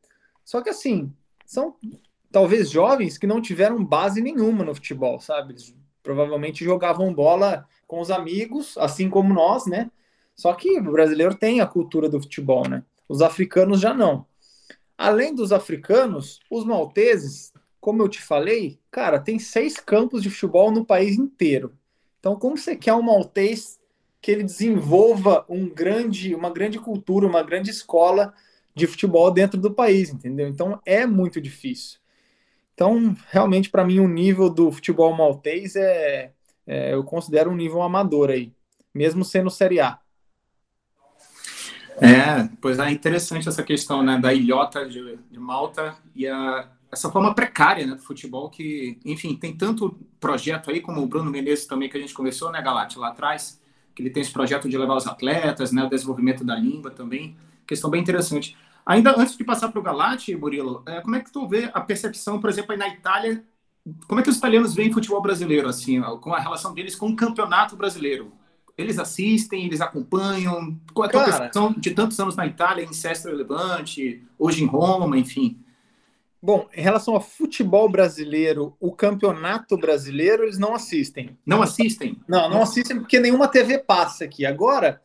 [0.45, 1.13] Só que assim,
[1.47, 1.77] são
[2.31, 5.53] talvez jovens que não tiveram base nenhuma no futebol, sabe?
[5.53, 9.91] Eles provavelmente jogavam bola com os amigos, assim como nós, né?
[10.35, 12.83] Só que o brasileiro tem a cultura do futebol, né?
[13.09, 14.25] Os africanos já não.
[14.97, 20.71] Além dos africanos, os malteses, como eu te falei, cara, tem seis campos de futebol
[20.71, 21.75] no país inteiro.
[22.19, 23.81] Então, como você quer um maltês
[24.21, 28.35] que ele desenvolva um grande, uma grande cultura, uma grande escola
[28.75, 30.47] de futebol dentro do país, entendeu?
[30.49, 32.00] Então, é muito difícil.
[32.81, 36.33] Então, realmente, para mim, o nível do futebol maltês é,
[36.67, 38.55] é, eu considero um nível amador aí,
[38.95, 39.99] mesmo sendo Série A.
[42.01, 47.11] É, pois é interessante essa questão né, da ilhota de, de Malta e a, essa
[47.11, 51.67] forma precária né, do futebol que, enfim, tem tanto projeto aí, como o Bruno Menezes
[51.67, 53.61] também, que a gente conversou, né, Galate, lá atrás,
[53.95, 57.37] que ele tem esse projeto de levar os atletas, né, o desenvolvimento da língua também,
[57.67, 58.57] questão bem interessante.
[58.85, 61.81] Ainda antes de passar para o Galate, Murilo, é, como é que tu vê a
[61.81, 63.45] percepção, por exemplo, aí na Itália,
[64.07, 67.17] como é que os italianos veem futebol brasileiro, assim, com a relação deles com o
[67.17, 68.33] campeonato brasileiro?
[68.77, 70.79] Eles assistem, eles acompanham?
[70.95, 74.67] Qual é a tua percepção de tantos anos na Itália, em Sestro Levante, hoje em
[74.67, 75.59] Roma, enfim?
[76.43, 81.37] Bom, em relação ao futebol brasileiro, o campeonato brasileiro, eles não assistem.
[81.45, 82.19] Não assistem?
[82.27, 84.47] Não, não assistem porque nenhuma TV passa aqui.
[84.47, 85.03] Agora,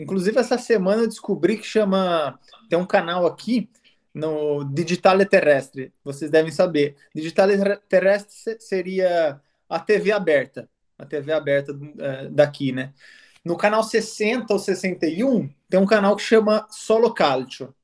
[0.00, 3.68] inclusive essa semana eu descobri que chama tem um canal aqui
[4.14, 6.96] no Digitale Terrestre, vocês devem saber.
[7.14, 12.94] Digitale Terrestre seria a TV aberta, a TV aberta é, daqui, né?
[13.44, 17.74] No canal 60 ou 61, tem um canal que chama Solo Calcio.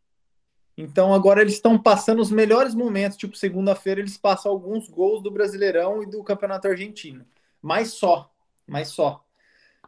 [0.76, 5.30] Então agora eles estão passando os melhores momentos, tipo segunda-feira eles passam alguns gols do
[5.30, 7.26] Brasileirão e do Campeonato Argentino.
[7.60, 8.32] Mas só,
[8.66, 9.22] mas só.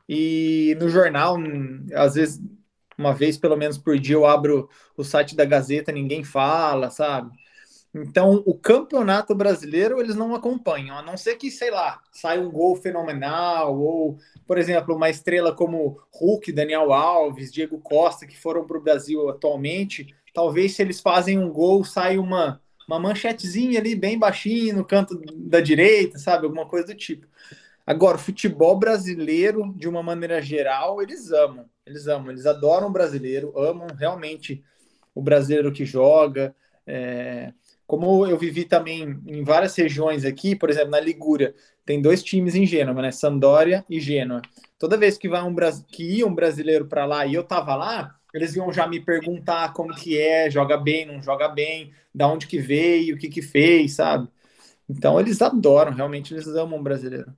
[0.08, 1.36] E no jornal,
[1.94, 2.40] às vezes
[2.96, 7.30] uma vez pelo menos por dia eu abro o site da Gazeta, ninguém fala, sabe?
[7.94, 12.50] Então, o campeonato brasileiro eles não acompanham, a não ser que, sei lá, saia um
[12.50, 18.66] gol fenomenal, ou, por exemplo, uma estrela como Hulk, Daniel Alves, Diego Costa, que foram
[18.66, 23.94] para o Brasil atualmente, talvez se eles fazem um gol, sai uma, uma manchetezinha ali
[23.94, 26.46] bem baixinho no canto da direita, sabe?
[26.46, 27.28] Alguma coisa do tipo.
[27.86, 31.66] Agora, o futebol brasileiro, de uma maneira geral, eles amam.
[31.84, 34.64] Eles amam, eles adoram o brasileiro, amam realmente
[35.14, 36.54] o brasileiro que joga.
[36.86, 37.52] É...
[37.86, 42.54] Como eu vivi também em várias regiões aqui, por exemplo, na Ligúria, tem dois times
[42.54, 43.12] em Gênova, né?
[43.12, 44.40] Sampdoria e Gênova.
[44.78, 45.54] Toda vez que, vai um,
[45.86, 49.74] que ia um brasileiro para lá e eu tava lá, eles iam já me perguntar
[49.74, 53.42] como que é, joga bem, não joga bem, da onde que veio, o que que
[53.42, 54.28] fez, sabe?
[54.88, 57.32] Então eles adoram, realmente eles amam o brasileiro.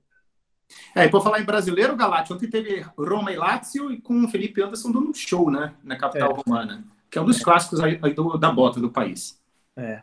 [0.95, 4.27] É, e por falar em brasileiro, Galati, ontem teve Roma e Lazio e com o
[4.27, 5.73] Felipe Anderson dando um show, né?
[5.83, 6.43] Na capital é.
[6.43, 7.43] romana, que é um dos é.
[7.43, 9.39] clássicos aí, aí do, da bota do país.
[9.75, 10.01] É.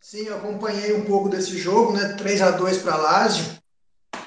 [0.00, 2.12] Sim, eu acompanhei um pouco desse jogo, né?
[2.12, 3.58] 3 a 2 para Lazio.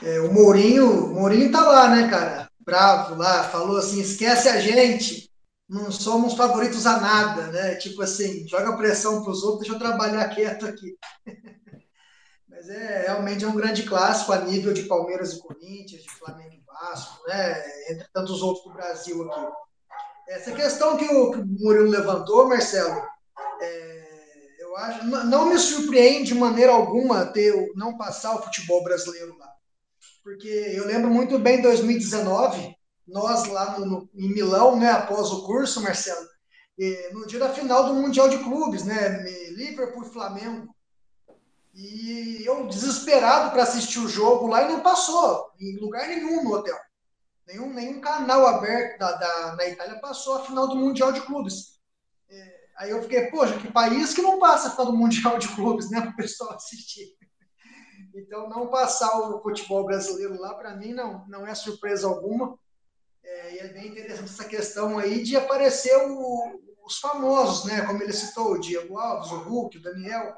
[0.01, 2.49] É, o Mourinho, o Mourinho tá lá, né, cara?
[2.59, 5.29] Bravo lá, falou assim: esquece a gente,
[5.69, 7.75] não somos favoritos a nada, né?
[7.75, 10.97] Tipo assim, joga pressão para os outros, deixa eu trabalhar quieto aqui.
[12.57, 16.55] Mas é realmente é um grande clássico a nível de Palmeiras e Corinthians, de Flamengo
[16.55, 17.63] e Vasco, né?
[17.91, 19.45] Entre tantos outros do Brasil aqui.
[20.29, 22.99] Essa questão que o, Murilo levantou, Marcelo,
[23.61, 29.37] é, eu acho, não me surpreende de maneira alguma ter não passar o futebol brasileiro
[29.37, 29.53] lá.
[30.23, 32.75] Porque eu lembro muito bem 2019,
[33.07, 36.27] nós lá no, no, em Milão, né, após o curso, Marcelo,
[37.13, 40.75] no dia da final do Mundial de Clubes, né, Liverpool e Flamengo,
[41.77, 46.55] e eu desesperado para assistir o jogo lá e não passou em lugar nenhum no
[46.55, 46.75] hotel.
[47.45, 51.79] Nenhum, nenhum canal aberto da, da, na Itália passou a final do Mundial de Clubes.
[52.27, 55.49] É, aí eu fiquei, poxa, que país que não passa a final do Mundial de
[55.49, 57.15] Clubes, né, para o pessoal assistir.
[58.15, 62.57] Então, não passar o futebol brasileiro lá, para mim, não, não é surpresa alguma.
[63.23, 68.01] É, e é bem interessante essa questão aí de aparecer o, os famosos, né, como
[68.01, 70.35] ele citou, o Diego Alves, o Hulk, o Daniel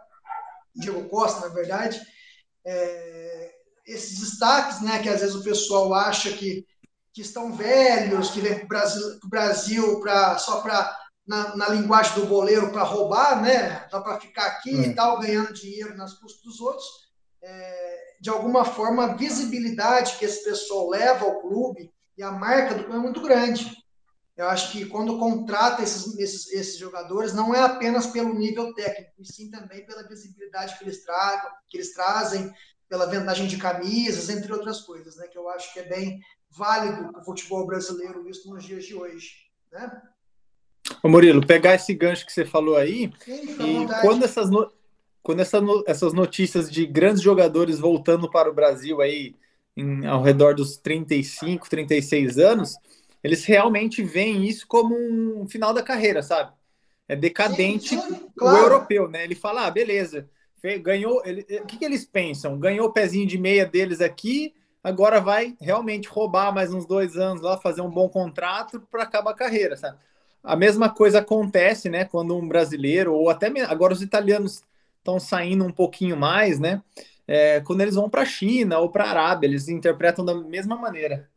[0.75, 1.99] Diego Costa, na verdade,
[2.65, 3.51] é,
[3.85, 6.65] esses destaques, né, que às vezes o pessoal acha que,
[7.13, 12.13] que estão velhos, que vêm para o Brasil, Brasil pra, só para, na, na, linguagem
[12.15, 14.87] do boleiro, para roubar, né, só para ficar aqui é.
[14.87, 16.85] e tal, ganhando dinheiro nas custas dos outros,
[17.41, 22.75] é, de alguma forma, a visibilidade que esse pessoal leva ao clube e a marca
[22.75, 23.78] do clube é muito grande.
[24.39, 29.11] Eu acho que quando contrata esses, esses, esses jogadores, não é apenas pelo nível técnico,
[29.19, 32.49] e sim também pela visibilidade que eles, tragam, que eles trazem,
[32.87, 35.27] pela vendagem de camisas, entre outras coisas, né?
[35.27, 38.95] Que eu acho que é bem válido para o futebol brasileiro visto nos dias de
[38.95, 39.29] hoje,
[39.73, 40.01] né?
[41.03, 44.71] Ô Murilo, pegar esse gancho que você falou aí, Sim, e quando essas, no...
[45.21, 45.83] quando essa no...
[45.85, 49.35] essas notícias de grandes jogadores voltando para o Brasil aí,
[49.75, 52.77] em, ao redor dos 35, 36 anos,
[53.23, 56.53] eles realmente veem isso como um final da carreira, sabe?
[57.07, 58.57] É decadente sim, sim, claro.
[58.57, 59.23] o europeu, né?
[59.23, 60.29] Ele fala, ah, beleza,
[60.81, 61.21] ganhou.
[61.25, 62.57] Ele, o que, que eles pensam?
[62.59, 64.53] Ganhou o pezinho de meia deles aqui,
[64.83, 69.31] agora vai realmente roubar mais uns dois anos lá, fazer um bom contrato para acabar
[69.31, 69.97] a carreira, sabe?
[70.43, 74.63] A mesma coisa acontece, né, quando um brasileiro, ou até agora os italianos
[74.97, 76.81] estão saindo um pouquinho mais, né?
[77.27, 80.75] É, quando eles vão para a China ou para a Arábia, eles interpretam da mesma
[80.75, 81.29] maneira.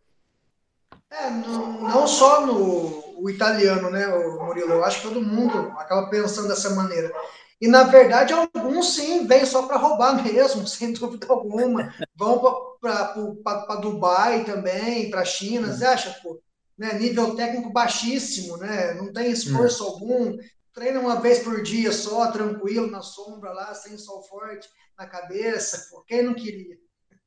[1.12, 4.72] É, não, não só no o italiano, né, Murilo?
[4.72, 7.12] Eu acho que todo mundo acaba pensando dessa maneira.
[7.60, 11.94] E, na verdade, alguns sim vêm só para roubar mesmo, sem dúvida alguma.
[12.16, 12.40] Vão
[12.80, 15.72] para Dubai também, para a China.
[15.72, 16.40] Você acha, pô?
[16.76, 18.94] Né, nível técnico baixíssimo, né?
[18.94, 19.86] Não tem esforço hum.
[19.86, 20.38] algum.
[20.74, 25.86] Treina uma vez por dia só, tranquilo, na sombra lá, sem sol forte na cabeça.
[25.90, 26.76] Pô, quem não queria?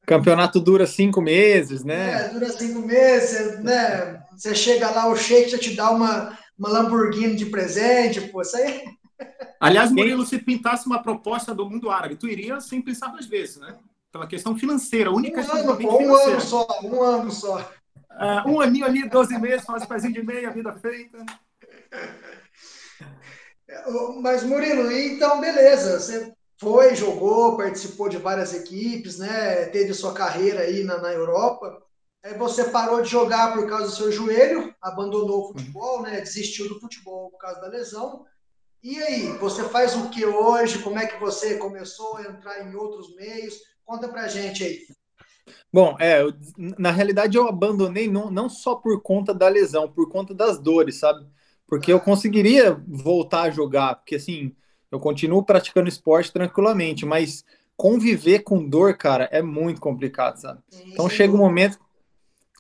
[0.06, 2.26] Campeonato dura cinco meses, né?
[2.26, 4.22] É, dura cinco meses, né?
[4.36, 8.56] Você chega lá, o Sheik já te dá uma, uma Lamborghini de presente, pô, isso
[8.58, 8.84] aí.
[9.60, 13.58] Aliás, Murilo, se pintasse uma proposta do mundo árabe, tu iria sem pensar duas vezes,
[13.58, 13.76] né?
[14.12, 17.60] Pela questão financeira, única um ano, pô, um ano só, um ano só.
[18.12, 21.18] Uh, um aninho ali, 12 meses, faz pezinho de meia, vida feita.
[24.22, 26.00] Mas, Murilo, então, beleza.
[26.00, 29.66] Você foi, jogou, participou de várias equipes, né?
[29.66, 31.82] Teve sua carreira aí na, na Europa.
[32.24, 36.22] Aí você parou de jogar por causa do seu joelho, abandonou o futebol, né?
[36.22, 38.26] Desistiu do futebol por causa da lesão.
[38.82, 40.80] E aí, você faz o que hoje?
[40.80, 43.56] Como é que você começou a entrar em outros meios?
[43.84, 44.80] Conta pra gente aí.
[45.74, 46.22] Bom, é,
[46.78, 51.00] na realidade eu abandonei não, não só por conta da lesão, por conta das dores,
[51.00, 51.28] sabe?
[51.68, 54.56] Porque eu conseguiria voltar a jogar, porque assim,
[54.96, 57.44] eu continuo praticando esporte tranquilamente, mas
[57.76, 60.62] conviver com dor, cara, é muito complicado, sabe?
[60.88, 61.78] Então chega um momento,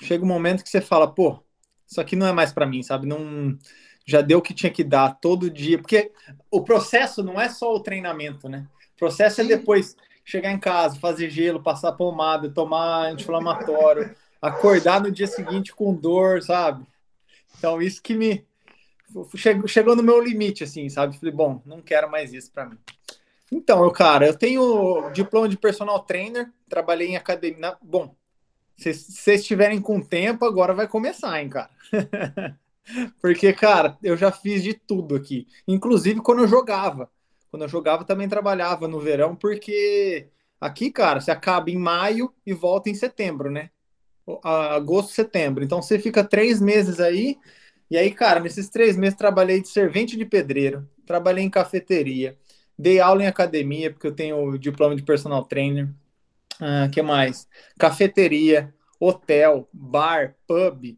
[0.02, 1.39] chega um momento que você fala, pô,
[1.88, 3.08] isso aqui não é mais para mim, sabe?
[3.08, 3.58] Não
[4.06, 6.12] já deu o que tinha que dar todo dia, porque
[6.52, 8.67] o processo não é só o treinamento, né?
[8.95, 9.52] O processo é Sim.
[9.52, 15.74] é depois chegar em casa, fazer gelo, passar pomada, tomar anti-inflamatório, acordar no dia seguinte
[15.74, 16.86] com dor, sabe?
[17.58, 18.45] Então isso que me
[19.36, 21.17] chegou, chegou no meu limite, assim, sabe?
[21.17, 22.78] Falei, bom, não quero mais isso para mim.
[23.51, 27.78] Então, eu, cara, eu tenho diploma de personal trainer, trabalhei em academia.
[27.82, 28.15] Bom,
[28.78, 31.69] se vocês estiverem com tempo, agora vai começar, hein, cara.
[33.21, 35.47] Porque, cara, eu já fiz de tudo aqui.
[35.67, 37.10] Inclusive quando eu jogava.
[37.49, 40.28] Quando eu jogava, também trabalhava no verão, porque
[40.60, 43.69] aqui, cara, você acaba em maio e volta em setembro, né?
[44.43, 45.63] Agosto, setembro.
[45.63, 47.38] Então você fica três meses aí
[47.89, 52.38] e aí, cara, nesses três meses trabalhei de servente de pedreiro, trabalhei em cafeteria,
[52.78, 55.89] dei aula em academia, porque eu tenho o diploma de personal trainer.
[56.56, 57.48] Uh, que mais?
[57.78, 60.98] Cafeteria, hotel, bar, pub.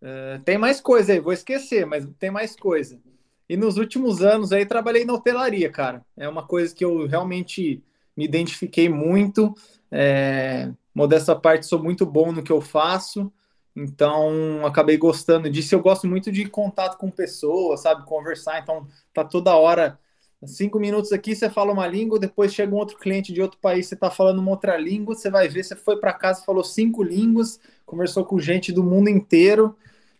[0.00, 3.00] Uh, tem mais coisa aí, vou esquecer, mas tem mais coisa.
[3.48, 6.04] E nos últimos anos aí trabalhei na hotelaria, cara.
[6.16, 7.82] É uma coisa que eu realmente
[8.16, 9.54] me identifiquei muito.
[9.90, 13.30] É, modesta parte, sou muito bom no que eu faço.
[13.74, 15.74] Então, acabei gostando disso.
[15.74, 18.04] Eu gosto muito de contato com pessoas, sabe?
[18.04, 18.60] Conversar.
[18.60, 19.98] Então, tá toda hora.
[20.44, 23.86] Cinco minutos aqui você fala uma língua, depois chega um outro cliente de outro país,
[23.86, 27.00] você tá falando uma outra língua, você vai ver, você foi para casa, falou cinco
[27.02, 29.76] línguas, conversou com gente do mundo inteiro.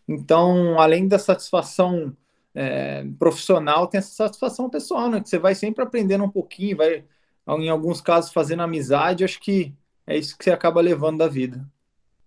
[0.07, 2.17] Então, além da satisfação
[2.55, 5.21] é, profissional, tem essa satisfação pessoal, né?
[5.21, 7.05] Que você vai sempre aprendendo um pouquinho, vai,
[7.49, 9.25] em alguns casos, fazendo amizade.
[9.25, 9.75] Acho que
[10.07, 11.67] é isso que você acaba levando da vida.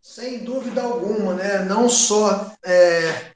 [0.08, 1.66] Sem dúvida alguma, né?
[1.66, 3.32] Não só é,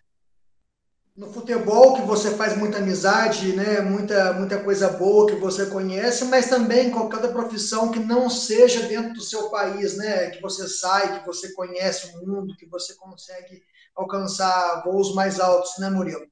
[1.18, 3.82] no futebol que você faz muita amizade, né?
[3.82, 8.30] Muita, muita coisa boa que você conhece, mas também em qualquer outra profissão que não
[8.30, 10.30] seja dentro do seu país, né?
[10.30, 13.64] Que você sai, que você conhece o mundo, que você consegue
[13.96, 16.28] alcançar voos mais altos, né, Murilo?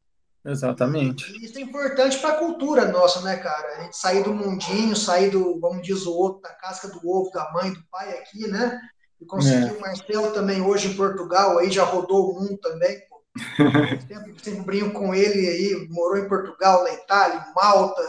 [0.45, 1.31] Exatamente.
[1.31, 3.79] E isso é importante para a cultura nossa, né, cara?
[3.79, 7.31] A gente sair do mundinho, sair do, vamos dizer, o outro, da casca do ovo
[7.31, 8.79] da mãe, do pai aqui, né?
[9.19, 9.71] E conseguiu é.
[9.73, 13.01] o Marcelo também hoje em Portugal, aí já rodou o mundo também.
[14.07, 18.01] Sempre, sempre brinco com ele aí, morou em Portugal, na Itália, em Malta,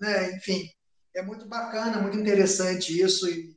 [0.00, 0.32] né?
[0.32, 0.68] Enfim,
[1.14, 3.28] é muito bacana, muito interessante isso.
[3.28, 3.54] E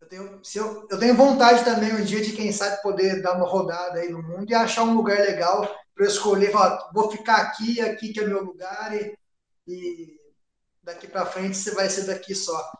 [0.00, 3.36] eu tenho, se eu, eu tenho vontade também um dia de, quem sabe, poder dar
[3.36, 5.62] uma rodada aí no mundo e achar um lugar legal
[5.94, 9.16] para eu escolher, falar, vou ficar aqui, aqui que é meu lugar, e,
[9.66, 10.20] e
[10.82, 12.70] daqui para frente você vai ser daqui só.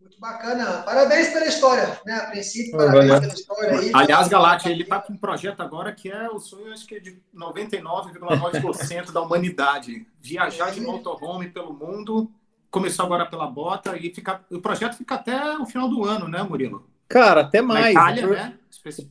[0.00, 0.82] Muito bacana.
[0.82, 2.14] Parabéns pela história, né?
[2.14, 3.90] A princípio, parabéns pela história aí.
[3.94, 7.00] Aliás, Galate, ele está com um projeto agora que é o sonho, acho que é
[7.00, 10.06] de 99,9% da humanidade.
[10.20, 12.30] Viajar de motorhome pelo mundo.
[12.70, 16.42] Começou agora pela bota e fica, o projeto fica até o final do ano, né,
[16.42, 16.86] Murilo?
[17.08, 17.94] Cara, até mais.
[17.94, 18.58] Na Itália, né?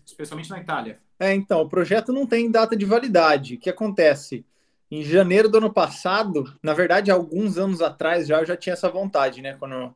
[0.06, 1.00] Especialmente na Itália.
[1.20, 3.56] É, então, o projeto não tem data de validade.
[3.56, 4.46] O que acontece?
[4.90, 8.90] Em janeiro do ano passado, na verdade, alguns anos atrás já eu já tinha essa
[8.90, 9.56] vontade, né?
[9.60, 9.94] Quando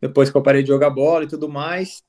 [0.00, 2.02] depois que eu parei de jogar bola e tudo mais,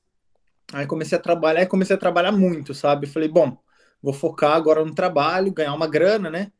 [0.72, 3.06] aí comecei a trabalhar e comecei a trabalhar muito, sabe?
[3.06, 3.56] Falei, bom,
[4.02, 6.50] vou focar agora no trabalho, ganhar uma grana, né?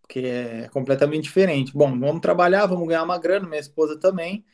[0.00, 1.72] Porque é completamente diferente.
[1.72, 4.44] Bom, vamos trabalhar, vamos ganhar uma grana, minha esposa também.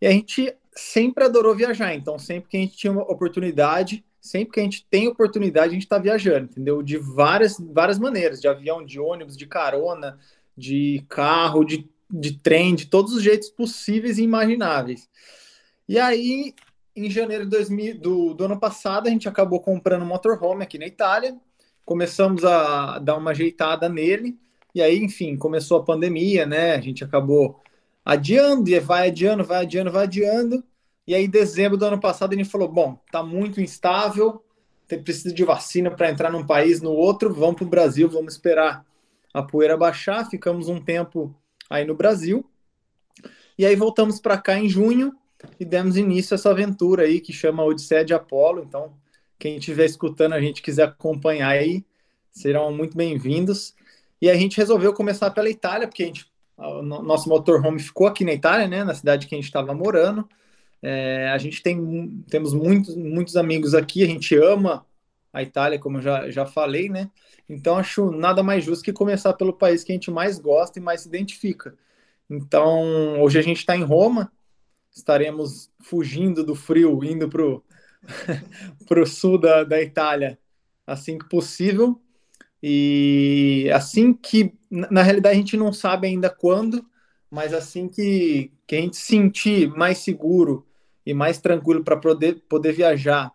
[0.00, 4.54] E a gente sempre adorou viajar, então sempre que a gente tinha uma oportunidade, sempre
[4.54, 6.82] que a gente tem oportunidade, a gente está viajando, entendeu?
[6.82, 10.18] De várias, várias maneiras, de avião, de ônibus, de carona,
[10.56, 15.08] de carro, de, de trem, de todos os jeitos possíveis e imagináveis.
[15.90, 16.54] E aí,
[16.94, 20.78] em janeiro de 2000, do, do ano passado, a gente acabou comprando um motorhome aqui
[20.78, 21.36] na Itália,
[21.84, 24.38] começamos a dar uma ajeitada nele,
[24.72, 26.76] e aí, enfim, começou a pandemia, né?
[26.76, 27.60] A gente acabou
[28.04, 30.62] adiando, e vai adiando, vai adiando, vai adiando.
[31.08, 34.44] E aí, em dezembro do ano passado, a gente falou: bom, tá muito instável,
[34.86, 38.86] precisa de vacina para entrar num país, no outro, vamos para o Brasil, vamos esperar
[39.34, 40.30] a poeira baixar.
[40.30, 41.34] Ficamos um tempo
[41.68, 42.48] aí no Brasil.
[43.58, 45.18] E aí voltamos para cá em junho
[45.58, 48.62] e demos início a essa aventura aí que chama Odisseia de Apolo.
[48.66, 48.92] Então,
[49.38, 51.84] quem estiver escutando, a gente quiser acompanhar aí,
[52.30, 53.74] serão muito bem-vindos.
[54.20, 58.24] E a gente resolveu começar pela Itália, porque a gente, o nosso motorhome ficou aqui
[58.24, 60.28] na Itália, né, na cidade que a gente estava morando.
[60.82, 64.86] É, a gente tem temos muitos, muitos amigos aqui, a gente ama
[65.32, 67.10] a Itália, como eu já, já falei, né?
[67.48, 70.82] Então acho nada mais justo que começar pelo país que a gente mais gosta e
[70.82, 71.74] mais se identifica.
[72.28, 74.32] Então, hoje a gente está em Roma,
[74.94, 80.38] estaremos fugindo do frio, indo para o sul da, da Itália
[80.86, 82.00] assim que possível.
[82.62, 86.84] E assim que, na realidade, a gente não sabe ainda quando,
[87.30, 90.66] mas assim que, que a gente sentir mais seguro
[91.06, 93.32] e mais tranquilo para poder, poder viajar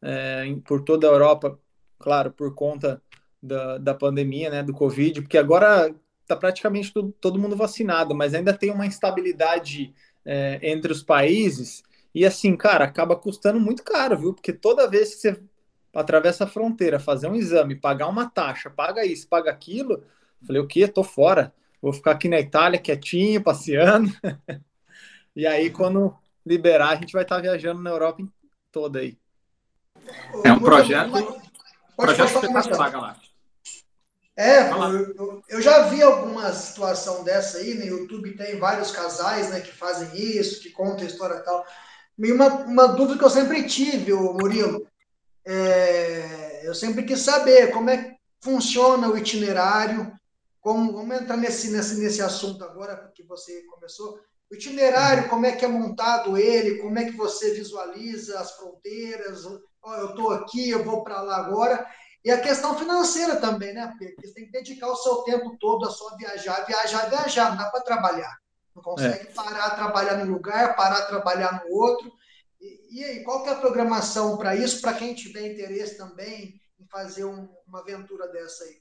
[0.00, 1.58] é, por toda a Europa,
[1.98, 3.02] claro, por conta
[3.42, 5.92] da, da pandemia, né, do Covid, porque agora
[6.22, 9.92] está praticamente todo, todo mundo vacinado, mas ainda tem uma instabilidade
[10.28, 11.82] é, entre os países.
[12.14, 14.34] E assim, cara, acaba custando muito caro, viu?
[14.34, 15.42] Porque toda vez que você
[15.94, 20.04] atravessa a fronteira, fazer um exame, pagar uma taxa, paga isso, paga aquilo,
[20.46, 20.86] falei, o quê?
[20.86, 21.54] Tô fora.
[21.80, 24.12] Vou ficar aqui na Itália quietinho, passeando.
[25.34, 26.14] e aí, quando
[26.44, 28.22] liberar, a gente vai estar viajando na Europa
[28.70, 29.16] toda aí.
[30.44, 31.40] É um projeto,
[31.96, 33.27] projeto espetacular, Galáctico.
[34.38, 39.60] É, eu, eu, já vi alguma situação dessa aí, no YouTube tem vários casais né,
[39.60, 41.66] que fazem isso, que contam a história e tal.
[42.16, 44.86] E uma, uma dúvida que eu sempre tive, o Murilo,
[45.44, 50.12] é, eu sempre quis saber como é que funciona o itinerário,
[50.60, 55.52] como, vamos entrar nesse, nesse, nesse assunto agora que você começou, o itinerário, como é
[55.52, 60.70] que é montado ele, como é que você visualiza as fronteiras, oh, eu estou aqui,
[60.70, 61.84] eu vou para lá agora,
[62.28, 63.86] e a questão financeira também, né?
[63.86, 67.56] Porque você tem que dedicar o seu tempo todo a só viajar, viajar, viajar, não
[67.56, 68.36] dá para trabalhar.
[68.76, 69.32] Não consegue é.
[69.32, 72.12] parar trabalhar num lugar, parar trabalhar no outro.
[72.60, 76.60] E, e aí, qual que é a programação para isso, para quem tiver interesse também
[76.78, 78.76] em fazer um, uma aventura dessa aí?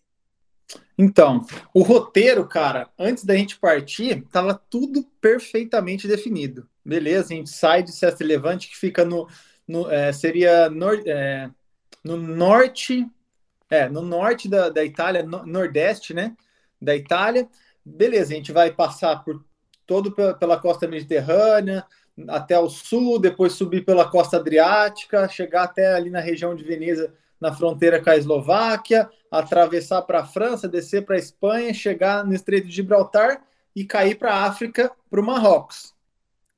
[0.97, 6.67] Então, o roteiro, cara, antes da gente partir, estava tudo perfeitamente definido.
[6.83, 9.25] Beleza, a gente sai de Sesta Levante, que fica no.
[9.65, 11.49] no é, seria nor, é,
[12.03, 13.09] no norte
[13.69, 16.35] é, no norte da, da Itália, no, nordeste, né?
[16.81, 17.47] Da Itália.
[17.83, 19.43] Beleza, a gente vai passar por
[19.85, 21.85] todo pela costa mediterrânea,
[22.27, 27.13] até o sul, depois subir pela costa adriática, chegar até ali na região de Veneza,
[27.39, 32.33] na fronteira com a Eslováquia, atravessar para a França, descer para a Espanha, chegar no
[32.33, 33.41] Estreito de Gibraltar
[33.75, 35.93] e cair para a África, para o Marrocos.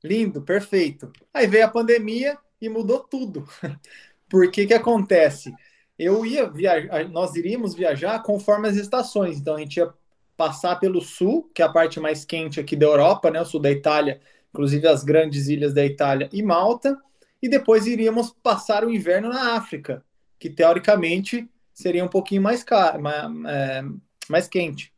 [0.02, 1.12] Lindo, perfeito.
[1.32, 3.46] Aí veio a pandemia e mudou tudo.
[4.28, 5.52] Por que que acontece?
[6.00, 9.38] Eu ia viajar, nós iríamos viajar conforme as estações.
[9.38, 9.92] Então a gente ia
[10.34, 13.60] passar pelo sul, que é a parte mais quente aqui da Europa, né, o sul
[13.60, 16.98] da Itália, inclusive as grandes ilhas da Itália e Malta,
[17.42, 20.02] e depois iríamos passar o inverno na África,
[20.38, 23.84] que teoricamente seria um pouquinho mais, caro, mais, é,
[24.26, 24.94] mais quente.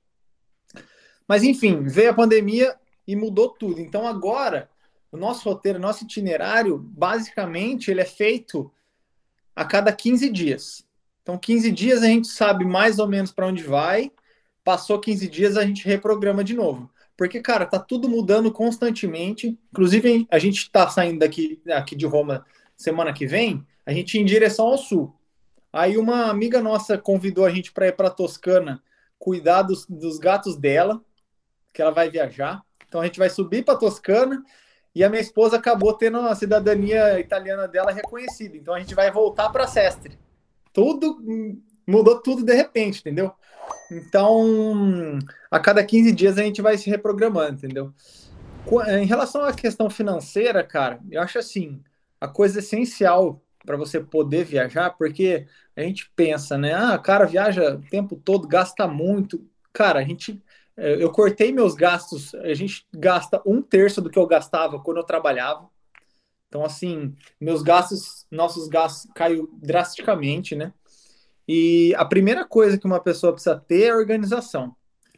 [1.26, 2.76] Mas enfim, veio a pandemia
[3.08, 3.80] e mudou tudo.
[3.80, 4.70] Então agora
[5.10, 8.72] o nosso roteiro, nosso itinerário, basicamente ele é feito
[9.56, 10.91] a cada 15 dias.
[11.22, 14.10] Então, 15 dias a gente sabe mais ou menos para onde vai.
[14.64, 16.90] Passou 15 dias, a gente reprograma de novo.
[17.16, 19.58] Porque, cara, tá tudo mudando constantemente.
[19.70, 22.44] Inclusive, a gente está saindo daqui, aqui de Roma
[22.76, 25.14] semana que vem, a gente em direção ao sul.
[25.72, 28.82] Aí uma amiga nossa convidou a gente para ir para Toscana
[29.18, 31.00] cuidar dos, dos gatos dela,
[31.72, 32.60] que ela vai viajar.
[32.86, 34.44] Então a gente vai subir para Toscana
[34.94, 38.56] e a minha esposa acabou tendo a cidadania italiana dela reconhecida.
[38.56, 40.18] Então a gente vai voltar para Sestre.
[40.72, 41.18] Tudo
[41.86, 43.32] mudou tudo de repente, entendeu?
[43.90, 45.18] Então,
[45.50, 47.92] a cada 15 dias a gente vai se reprogramando, entendeu?
[48.88, 51.82] Em relação à questão financeira, cara, eu acho assim,
[52.20, 55.46] a coisa essencial para você poder viajar, porque
[55.76, 56.72] a gente pensa, né?
[56.74, 59.44] Ah, cara viaja o tempo todo, gasta muito.
[59.72, 60.42] Cara, a gente
[60.76, 64.98] é, eu cortei meus gastos, a gente gasta um terço do que eu gastava quando
[64.98, 65.68] eu trabalhava.
[66.52, 70.70] Então, assim, meus gastos, nossos gastos caiu drasticamente, né?
[71.48, 74.76] E a primeira coisa que uma pessoa precisa ter é organização.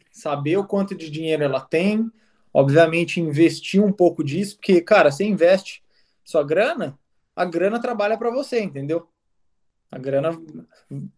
[0.09, 2.09] Saber o quanto de dinheiro ela tem,
[2.53, 5.83] obviamente investir um pouco disso, porque, cara, você investe
[6.23, 6.97] sua grana,
[7.35, 9.05] a grana trabalha para você, entendeu?
[9.91, 10.41] A grana.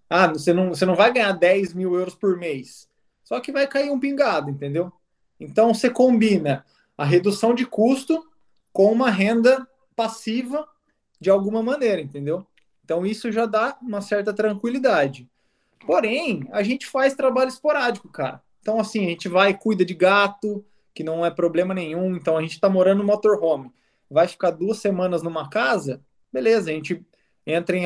[0.09, 2.89] Ah, você não, você não vai ganhar 10 mil euros por mês.
[3.23, 4.91] Só que vai cair um pingado, entendeu?
[5.39, 6.65] Então você combina
[6.97, 8.27] a redução de custo
[8.73, 9.67] com uma renda
[9.97, 10.65] passiva
[11.19, 12.45] de alguma maneira, entendeu?
[12.85, 15.27] Então isso já dá uma certa tranquilidade.
[15.85, 18.41] Porém, a gente faz trabalho esporádico, cara.
[18.61, 22.15] Então, assim, a gente vai cuida de gato, que não é problema nenhum.
[22.15, 23.71] Então, a gente está morando no motorhome.
[24.09, 27.05] Vai ficar duas semanas numa casa, beleza, a gente
[27.45, 27.85] entra em.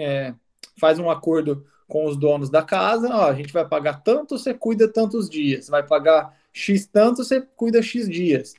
[0.00, 0.34] É,
[0.78, 4.52] faz um acordo com os donos da casa, ó, a gente vai pagar tanto, você
[4.52, 8.54] cuida tantos dias, vai pagar X tanto, você cuida X dias.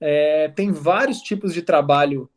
[0.00, 2.28] É, tem vários tipos de trabalho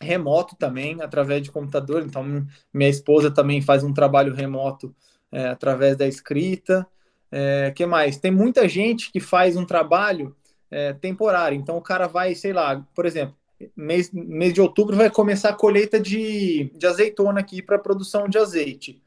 [0.00, 4.94] remoto também, através de computador, então minha esposa também faz um trabalho remoto
[5.32, 6.86] é, através da escrita.
[7.30, 8.16] É, que mais?
[8.16, 10.36] Tem muita gente que faz um trabalho
[10.70, 13.36] é, temporário, então o cara vai, sei lá, por exemplo,
[13.76, 18.38] mês, mês de outubro vai começar a colheita de, de azeitona aqui para produção de
[18.38, 19.02] azeite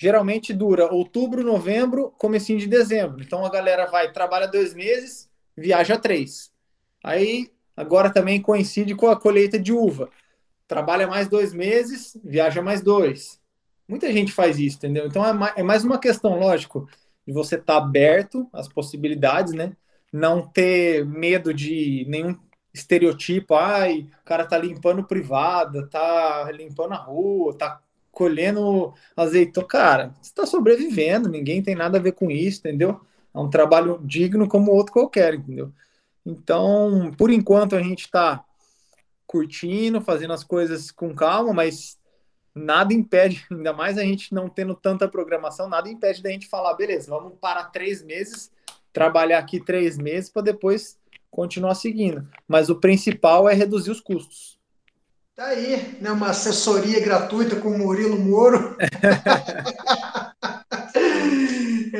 [0.00, 3.22] geralmente dura outubro, novembro, comecinho de dezembro.
[3.22, 6.50] Então a galera vai, trabalha dois meses, viaja três.
[7.04, 7.50] Aí
[7.80, 10.08] agora também coincide com a colheita de uva.
[10.68, 13.40] Trabalha mais dois meses, viaja mais dois.
[13.88, 15.06] Muita gente faz isso, entendeu?
[15.06, 15.24] Então
[15.56, 16.88] é mais uma questão, lógico,
[17.26, 19.72] de você estar tá aberto às possibilidades, né?
[20.12, 22.36] Não ter medo de nenhum
[22.72, 27.80] estereotipo, ai, o cara tá limpando privada, tá limpando a rua, tá
[28.12, 29.66] colhendo azeitona.
[29.66, 33.00] Cara, você está sobrevivendo, ninguém tem nada a ver com isso, entendeu?
[33.34, 35.72] É um trabalho digno como outro qualquer, entendeu?
[36.24, 38.44] Então, por enquanto, a gente está
[39.26, 41.98] curtindo, fazendo as coisas com calma, mas
[42.54, 46.74] nada impede, ainda mais a gente não tendo tanta programação, nada impede da gente falar,
[46.74, 48.50] beleza, vamos parar três meses,
[48.92, 50.98] trabalhar aqui três meses para depois
[51.30, 52.28] continuar seguindo.
[52.46, 54.58] Mas o principal é reduzir os custos.
[55.36, 58.76] Tá aí, né, uma assessoria gratuita com o Murilo Moro.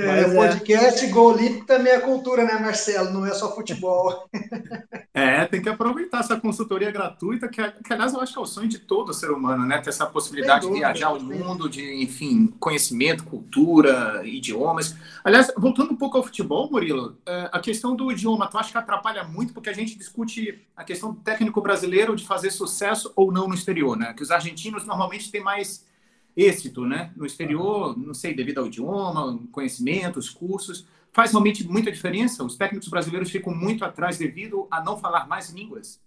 [0.00, 1.64] é, é, podcast é.
[1.66, 3.10] também é cultura, né, Marcelo?
[3.10, 4.28] Não é só futebol.
[5.14, 8.46] é, tem que aproveitar essa consultoria gratuita, que, que aliás eu acho que é o
[8.46, 9.78] sonho de todo ser humano, né?
[9.78, 14.96] Ter essa possibilidade dúvida, de viajar o mundo, de, enfim, conhecimento, cultura, idiomas.
[15.24, 18.78] Aliás, voltando um pouco ao futebol, Murilo, é, a questão do idioma, tu acha que
[18.78, 23.32] atrapalha muito, porque a gente discute a questão do técnico brasileiro de fazer sucesso ou
[23.32, 24.12] não no exterior, né?
[24.14, 25.88] Que os argentinos normalmente têm mais
[26.36, 27.12] êxito, né?
[27.16, 32.44] No exterior, não sei, devido ao idioma, conhecimentos, cursos, faz realmente muita diferença?
[32.44, 36.00] Os técnicos brasileiros ficam muito atrás devido a não falar mais línguas?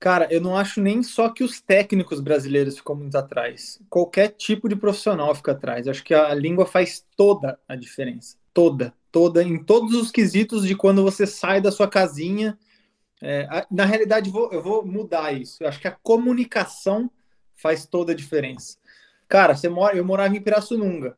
[0.00, 3.80] Cara, eu não acho nem só que os técnicos brasileiros ficam muito atrás.
[3.90, 5.86] Qualquer tipo de profissional fica atrás.
[5.86, 8.36] Eu acho que a língua faz toda a diferença.
[8.54, 12.56] Toda, toda, em todos os quesitos de quando você sai da sua casinha.
[13.20, 15.64] É, na realidade, vou, eu vou mudar isso.
[15.64, 17.10] Eu acho que a comunicação
[17.56, 18.78] faz toda a diferença.
[19.28, 21.16] Cara, você mora, eu morava em Pirassununga.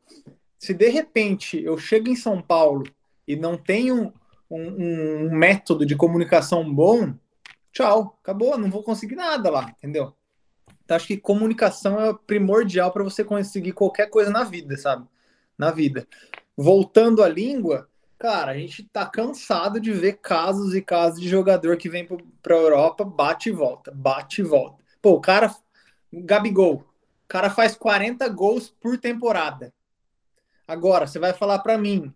[0.59, 2.83] Se de repente eu chego em São Paulo
[3.25, 4.13] e não tenho
[4.49, 7.13] um, um método de comunicação bom,
[7.71, 10.13] tchau, acabou, não vou conseguir nada lá, entendeu?
[10.83, 15.07] Então acho que comunicação é primordial para você conseguir qualquer coisa na vida, sabe?
[15.57, 16.05] Na vida.
[16.55, 17.87] Voltando à língua,
[18.19, 22.05] cara, a gente tá cansado de ver casos e casos de jogador que vem
[22.43, 24.83] para Europa, bate e volta, bate e volta.
[25.01, 25.55] Pô, o cara,
[26.11, 26.90] Gabigol,
[27.31, 29.73] cara faz 40 gols por temporada.
[30.67, 32.13] Agora, você vai falar para mim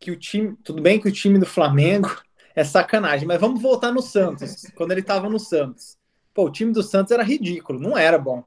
[0.00, 2.20] que o time, tudo bem que o time do Flamengo
[2.56, 5.96] é sacanagem, mas vamos voltar no Santos, quando ele estava no Santos.
[6.34, 8.44] Pô, o time do Santos era ridículo, não era bom.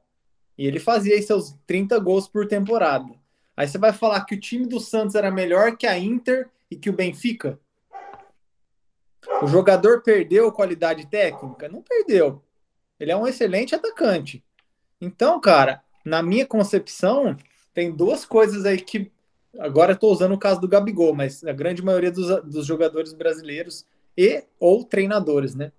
[0.58, 3.08] E ele fazia aí seus 30 gols por temporada.
[3.56, 6.76] Aí você vai falar que o time do Santos era melhor que a Inter e
[6.76, 7.58] que o Benfica?
[9.40, 11.70] O jogador perdeu qualidade técnica?
[11.70, 12.44] Não perdeu.
[13.00, 14.44] Ele é um excelente atacante.
[15.00, 17.36] Então, cara, na minha concepção,
[17.74, 19.10] tem duas coisas aí que.
[19.58, 23.84] Agora estou usando o caso do Gabigol, mas a grande maioria dos, dos jogadores brasileiros
[24.16, 25.72] e ou treinadores, né?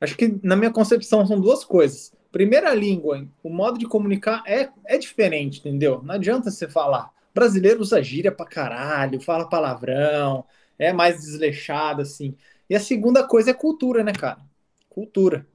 [0.00, 2.12] Acho que, na minha concepção, são duas coisas.
[2.32, 6.02] Primeira língua, o modo de comunicar é, é diferente, entendeu?
[6.02, 7.10] Não adianta você falar.
[7.34, 10.44] Brasileiro usa gíria pra caralho, fala palavrão,
[10.78, 12.36] é mais desleixado, assim.
[12.68, 14.40] E a segunda coisa é cultura, né, cara?
[14.88, 15.46] Cultura.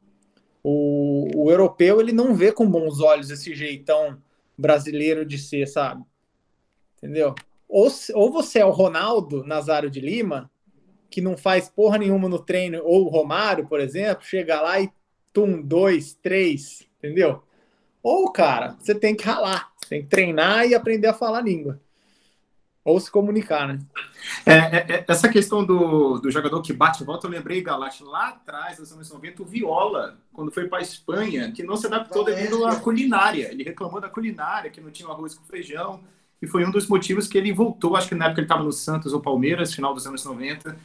[0.63, 4.17] O, o europeu, ele não vê com bons olhos esse jeitão
[4.57, 6.03] brasileiro de ser, sabe?
[6.97, 7.35] Entendeu?
[7.67, 10.49] Ou, ou você é o Ronaldo Nazário de Lima,
[11.09, 14.89] que não faz porra nenhuma no treino, ou o Romário, por exemplo, chega lá e
[15.33, 17.43] tum, dois, três, entendeu?
[18.01, 21.79] Ou, cara, você tem que ralar, você tem que treinar e aprender a falar língua.
[22.85, 23.79] Ou se comunicar, né?
[24.45, 28.03] É, é, é essa questão do, do jogador que bate e volta, eu lembrei, Galate,
[28.03, 31.87] lá atrás, nos anos 90, o Viola, quando foi para a Espanha, que não se
[31.87, 33.51] adaptou devido à culinária.
[33.51, 36.01] Ele reclamou da culinária, que não tinha arroz com feijão,
[36.41, 38.71] e foi um dos motivos que ele voltou, acho que na época ele estava no
[38.73, 40.77] Santos ou Palmeiras, final dos anos 90,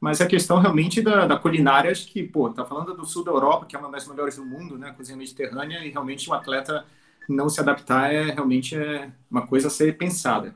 [0.00, 3.32] mas a questão realmente da, da culinária, acho que, pô, tá falando do sul da
[3.32, 6.36] Europa, que é uma das melhores do mundo, né, cozinha mediterrânea, e realmente o um
[6.36, 6.84] atleta
[7.28, 10.54] não se adaptar é realmente é uma coisa a ser pensada.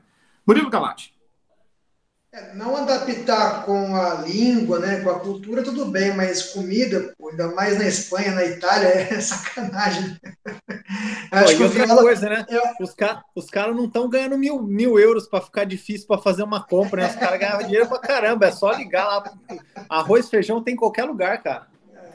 [0.49, 1.13] Murilo Galati.
[2.33, 7.29] É, não adaptar com a língua, né, com a cultura, tudo bem, mas comida, pô,
[7.29, 10.17] ainda mais na Espanha, na Itália, é sacanagem.
[11.31, 12.47] Acho Pô, que outra coisa, né?
[12.49, 12.63] Eu...
[12.81, 13.23] Os, ca...
[13.35, 17.03] os caras não estão ganhando mil, mil euros para ficar difícil para fazer uma compra,
[17.03, 17.11] né?
[17.11, 19.33] Os caras ganham dinheiro para caramba, é só ligar lá.
[19.89, 21.67] Arroz, feijão tem em qualquer lugar, cara.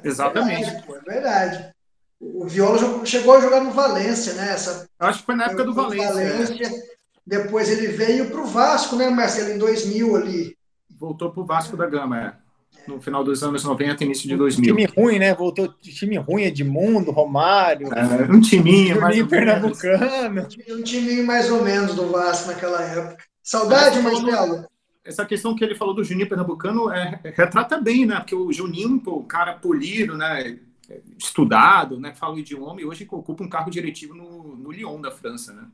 [0.04, 0.66] É, Exatamente.
[0.66, 1.74] Verdade, pô, é verdade.
[2.20, 4.54] O Viola chegou a jogar no Valência, né?
[4.54, 4.88] Essa...
[5.00, 6.08] Acho que foi na época do Valência.
[6.08, 6.94] Valência
[7.26, 10.58] depois ele veio para o Vasco, né, Marcelo, em 2000 ali.
[11.00, 12.44] Voltou para o Vasco da Gama, é.
[12.88, 14.76] No final dos anos 90, início de 2000.
[14.76, 15.34] Time ruim, né?
[15.34, 17.88] Voltou time ruim, Edmundo, Romário.
[17.94, 20.48] É, um timinho, mais ou pernambucano.
[20.70, 23.24] Um timinho mais ou menos do Vasco naquela época.
[23.42, 24.66] Saudade, Marcelo.
[25.06, 28.16] Essa questão que ele falou do Juninho Pernambucano é, retrata bem, né?
[28.16, 30.58] Porque o Juninho, pô, o cara polido, né?
[31.18, 32.14] Estudado, né?
[32.14, 35.68] Fala o idioma e hoje ocupa um cargo diretivo no, no Lyon da França, né?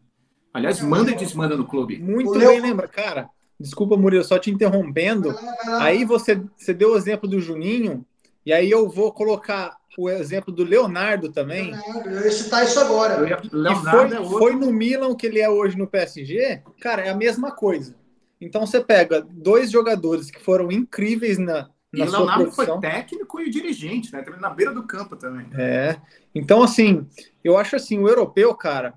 [0.53, 1.99] Aliás, manda e desmanda no clube.
[1.99, 3.29] Muito bem, lembra, cara.
[3.59, 5.35] Desculpa, Murilo, só te interrompendo.
[5.79, 8.05] Aí você, você deu o exemplo do Juninho,
[8.45, 11.71] e aí eu vou colocar o exemplo do Leonardo também.
[11.71, 13.19] Leonardo, eu ia citar isso agora.
[13.51, 17.15] Leonardo foi, é foi no Milan que ele é hoje no PSG, cara, é a
[17.15, 17.95] mesma coisa.
[18.39, 23.49] Então você pega dois jogadores que foram incríveis na, e o Leonardo foi técnico e
[23.49, 24.21] dirigente, né?
[24.21, 25.47] Também na beira do campo também.
[25.57, 25.99] É.
[26.33, 27.07] Então, assim,
[27.43, 28.93] eu acho assim, o europeu, cara,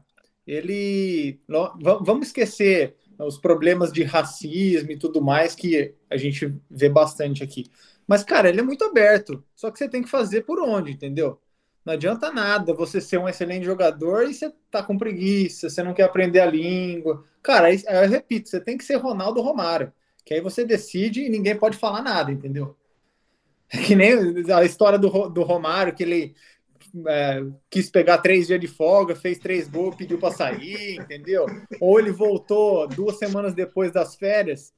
[0.47, 1.40] ele.
[2.03, 7.66] Vamos esquecer os problemas de racismo e tudo mais que a gente vê bastante aqui.
[8.07, 9.45] Mas, cara, ele é muito aberto.
[9.55, 11.40] Só que você tem que fazer por onde, entendeu?
[11.84, 15.95] Não adianta nada você ser um excelente jogador e você tá com preguiça, você não
[15.95, 17.24] quer aprender a língua.
[17.43, 19.93] Cara, eu repito, você tem que ser Ronaldo Romário.
[20.24, 22.76] Que aí você decide e ninguém pode falar nada, entendeu?
[23.74, 24.12] É que nem
[24.53, 26.34] a história do, do Romário, que ele
[27.07, 31.47] é, quis pegar três dias de folga, fez três gols, pediu para sair, entendeu?
[31.80, 34.72] Ou ele voltou duas semanas depois das férias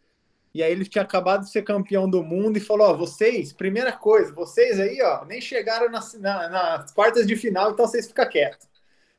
[0.55, 3.91] e aí ele tinha acabado de ser campeão do mundo e falou: Ó, vocês, primeira
[3.91, 8.29] coisa, vocês aí, ó, nem chegaram nas, na, nas quartas de final, então vocês ficam
[8.29, 8.69] quietos.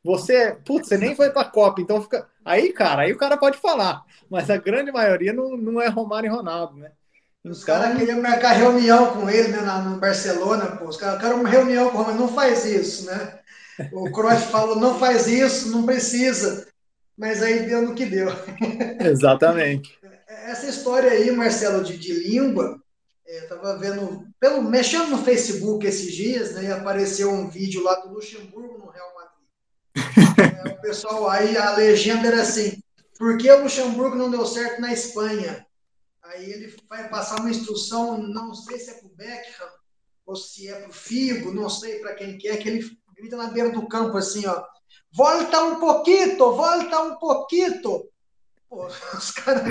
[0.02, 2.30] Você, putz, você nem foi pra Copa, então fica.
[2.46, 6.28] Aí, cara, aí o cara pode falar, mas a grande maioria não, não é Romário
[6.28, 6.92] e Ronaldo, né?
[7.46, 10.86] Os caras queriam marcar reunião com ele né, na, no Barcelona, pô.
[10.86, 13.40] Os caras querem uma reunião com o Romário, não faz isso, né?
[13.92, 16.68] O Cruyff falou, não faz isso, não precisa.
[17.16, 18.30] Mas aí deu no que deu.
[19.00, 19.98] Exatamente.
[20.28, 22.82] Essa história aí, Marcelo, de, de língua,
[23.28, 27.84] é, eu tava vendo, pelo, mexendo no Facebook esses dias, né, e apareceu um vídeo
[27.84, 30.66] lá do Luxemburgo no Real Madrid.
[30.66, 32.82] é, o pessoal aí, a legenda era assim,
[33.20, 35.66] por que o Luxemburgo não deu certo na Espanha?
[36.36, 39.70] Aí ele vai passar uma instrução, não sei se é para o Beckham
[40.26, 43.38] ou se é para o Figo, não sei para quem que é, que ele grita
[43.38, 44.62] na beira do campo assim, ó,
[45.14, 47.82] volta um pouquinho, volta um pouquinho.
[48.68, 49.64] Pô, os caras,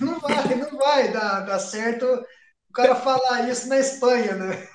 [0.00, 4.68] não vai, não vai dar, dar certo o cara falar isso na Espanha, né?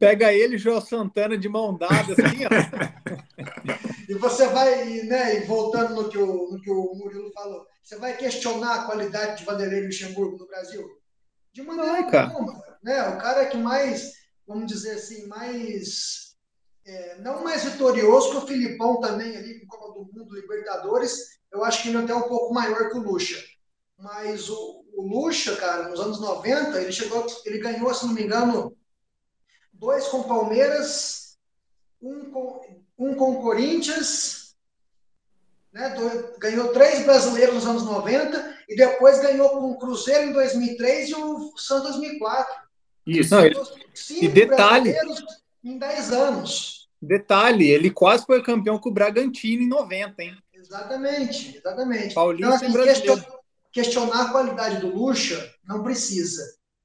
[0.00, 2.48] Pega ele, João Santana, de mão dada, assim, ó.
[4.08, 7.96] e você vai, né, e voltando no que, o, no que o Murilo falou, você
[7.96, 10.88] vai questionar a qualidade de Vanderlei Luxemburgo no Brasil?
[11.52, 12.62] De maneira nenhuma.
[12.82, 13.08] Né?
[13.08, 14.12] O cara que mais,
[14.46, 16.36] vamos dizer assim, mais.
[16.84, 21.64] É, não mais vitorioso que o Filipão também, ali com Copa do Mundo, Libertadores, eu
[21.64, 23.40] acho que ele é até um pouco maior que o Luxa.
[23.96, 28.24] Mas o, o Luxa, cara, nos anos 90, ele chegou, ele ganhou, se não me
[28.24, 28.76] engano,
[29.72, 31.38] dois com Palmeiras,
[32.00, 34.41] um com, um com Corinthians
[35.72, 35.94] né?
[36.38, 41.14] Ganhou três brasileiros nos anos 90 e depois ganhou com o Cruzeiro em 2003 e
[41.14, 42.54] o Santos em 2004.
[43.06, 43.34] Isso.
[43.34, 43.46] Não,
[44.20, 44.94] e detalhe,
[45.64, 46.88] em 10 anos.
[47.00, 50.36] Detalhe, ele quase foi campeão com o Bragantino em 90, hein?
[50.54, 52.14] Exatamente, exatamente.
[52.14, 53.24] Paulista então, assim,
[53.72, 56.42] questionar a qualidade do Lucha não precisa.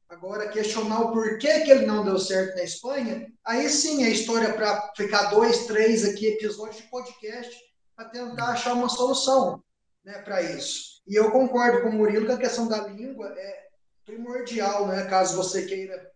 [0.09, 4.53] Agora, questionar o porquê que ele não deu certo na Espanha, aí sim é história
[4.53, 7.66] para ficar dois, três aqui episódios de podcast
[7.97, 9.63] para tentar achar uma solução
[10.05, 11.01] né, para isso.
[11.07, 13.69] E eu concordo com o Murilo que a questão da língua é
[14.05, 16.11] primordial, né, caso você queira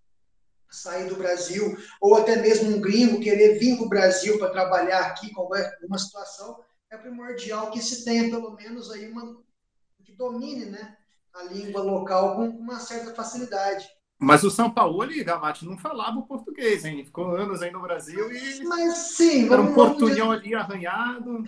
[0.69, 5.01] sair do Brasil, ou até mesmo um gringo querer vir para o Brasil para trabalhar
[5.07, 5.49] aqui com
[5.83, 9.41] uma situação, é primordial que se tenha pelo menos aí uma
[10.05, 10.95] que domine, né,
[11.33, 13.89] a língua local com uma certa facilidade.
[14.23, 17.03] Mas o São Paulo e Gavati não falava o português, hein?
[17.03, 18.63] Ficou anos aí no Brasil e.
[18.65, 21.43] Mas sim, Era um portunhão ali arranhado.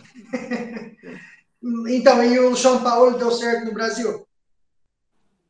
[1.87, 4.25] então, e o São Paulo deu certo no Brasil?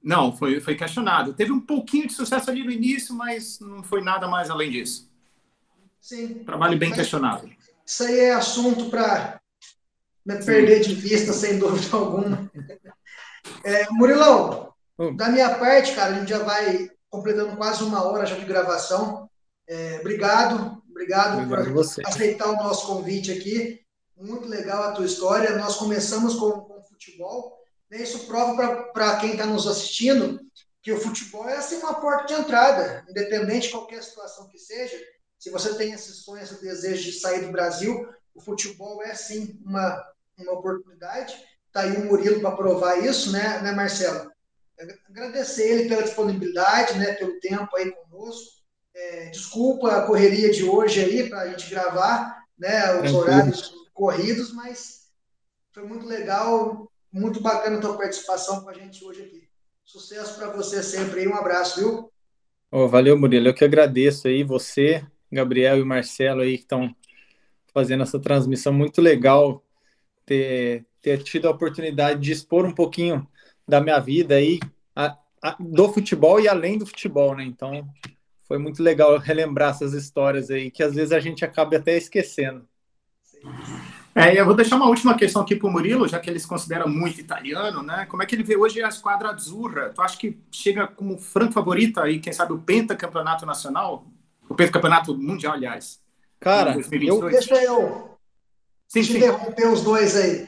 [0.03, 1.33] Não, foi, foi questionado.
[1.33, 5.09] Teve um pouquinho de sucesso ali no início, mas não foi nada mais além disso.
[6.01, 6.43] Sim.
[6.43, 7.49] Trabalho bem mas questionado.
[7.85, 9.39] Isso aí é assunto para
[10.25, 12.51] me perder de vista, sem dúvida alguma.
[13.63, 15.15] É, Murilão, hum.
[15.15, 19.29] da minha parte, cara, a gente já vai completando quase uma hora já de gravação.
[19.67, 22.01] É, obrigado, obrigado, obrigado por você.
[22.03, 23.79] aceitar o nosso convite aqui.
[24.17, 25.55] Muito legal a tua história.
[25.55, 27.55] Nós começamos com, com futebol.
[27.87, 28.01] Né?
[28.01, 30.39] Isso prova para quem está nos assistindo
[30.81, 34.97] que o futebol é assim uma porta de entrada, independente de qualquer situação que seja.
[35.37, 39.61] Se você tem esse sonho, esse desejo de sair do Brasil, o futebol é sim
[39.63, 40.03] uma,
[40.35, 41.35] uma oportunidade.
[41.67, 44.33] Está aí o Murilo para provar isso, né, né, Marcelo?
[45.09, 48.63] Agradecer ele pela disponibilidade, né, pelo tempo aí conosco.
[48.95, 54.53] É, desculpa a correria de hoje aí para a gente gravar, né, os horários corridos,
[54.53, 55.09] mas
[55.71, 59.43] foi muito legal, muito bacana a tua participação com a gente hoje aqui.
[59.83, 62.11] Sucesso para você sempre aí, um abraço, viu?
[62.71, 63.47] Oh, valeu, Murilo.
[63.47, 66.95] Eu que agradeço aí você, Gabriel e Marcelo aí que estão
[67.73, 69.63] fazendo essa transmissão muito legal
[70.25, 73.27] ter, ter tido a oportunidade de expor um pouquinho
[73.67, 74.59] da minha vida aí,
[75.59, 77.43] do futebol e além do futebol, né?
[77.43, 77.87] Então,
[78.47, 82.67] foi muito legal relembrar essas histórias aí, que às vezes a gente acaba até esquecendo.
[84.15, 86.47] É, eu vou deixar uma última questão aqui para o Murilo, já que ele se
[86.47, 88.05] considera muito italiano, né?
[88.05, 89.89] Como é que ele vê hoje a esquadra azzurra?
[89.89, 94.05] Tu acha que chega como franco favorita aí, quem sabe, o pentacampeonato nacional?
[94.47, 95.99] O pentacampeonato mundial, aliás.
[96.39, 98.17] Cara, eu, deixa eu
[98.87, 100.47] sim, interromper os dois aí.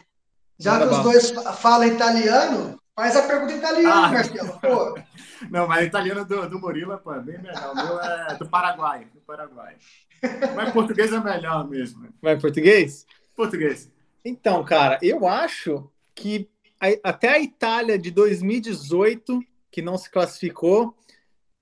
[0.60, 4.60] Já que os dois falam italiano, faz a pergunta em italiano, ah, Marcelo.
[4.60, 5.00] Pô.
[5.52, 7.72] Não, mas italiano do, do Murilo pô, é bem melhor.
[7.72, 9.08] O meu é do Paraguai.
[9.14, 9.76] Do Paraguai.
[10.56, 12.08] Mas português é melhor mesmo.
[12.22, 13.06] Vai português?
[13.36, 13.92] Português.
[14.24, 19.40] Então, cara, eu acho que a, até a Itália de 2018,
[19.70, 20.96] que não se classificou,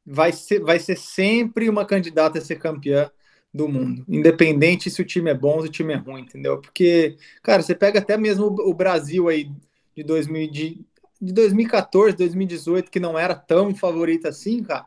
[0.06, 3.10] vai ser, vai ser sempre uma candidata a ser campeã
[3.54, 6.60] do mundo, independente se o time é bom ou se o time é ruim, entendeu?
[6.60, 9.52] Porque, cara, você pega até mesmo o Brasil aí
[9.96, 10.86] de, 2000, de,
[11.24, 14.86] de 2014, 2018, que não era tão favorito assim, cara,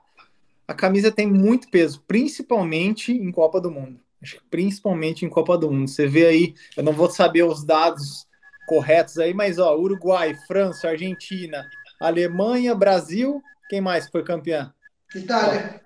[0.68, 3.98] a camisa tem muito peso, principalmente em Copa do Mundo.
[4.22, 5.88] Acho que principalmente em Copa do Mundo.
[5.88, 8.26] Você vê aí, eu não vou saber os dados
[8.66, 11.64] corretos aí, mas ó, Uruguai, França, Argentina,
[12.00, 14.70] Alemanha, Brasil, quem mais foi campeão?
[15.14, 15.80] Itália.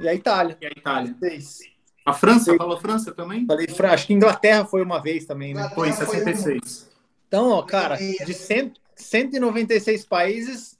[0.00, 0.56] E a Itália.
[0.60, 1.14] E a Itália.
[1.18, 1.58] Seis.
[2.04, 3.46] A França, falou França também?
[3.46, 5.70] Falei França, acho que Inglaterra foi uma vez também, né?
[5.74, 6.90] Foi em 66.
[7.28, 8.72] Então, ó, cara, de 100,
[9.02, 10.78] 196 países,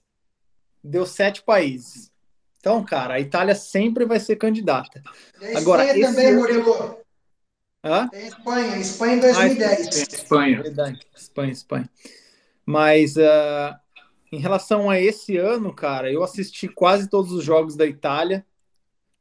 [0.82, 2.10] deu sete países.
[2.58, 5.02] Então, cara, a Itália sempre vai ser candidata.
[5.40, 6.40] E a Agora, Espanha também, ano...
[6.40, 6.98] Murilo.
[7.84, 8.08] Hã?
[8.08, 9.86] Tem Espanha, Espanha em 2010.
[9.86, 10.62] Ah, Espanha.
[10.62, 11.90] Verdade, Espanha, Espanha.
[12.64, 13.74] Mas uh,
[14.30, 18.46] em relação a esse ano, cara, eu assisti quase todos os jogos da Itália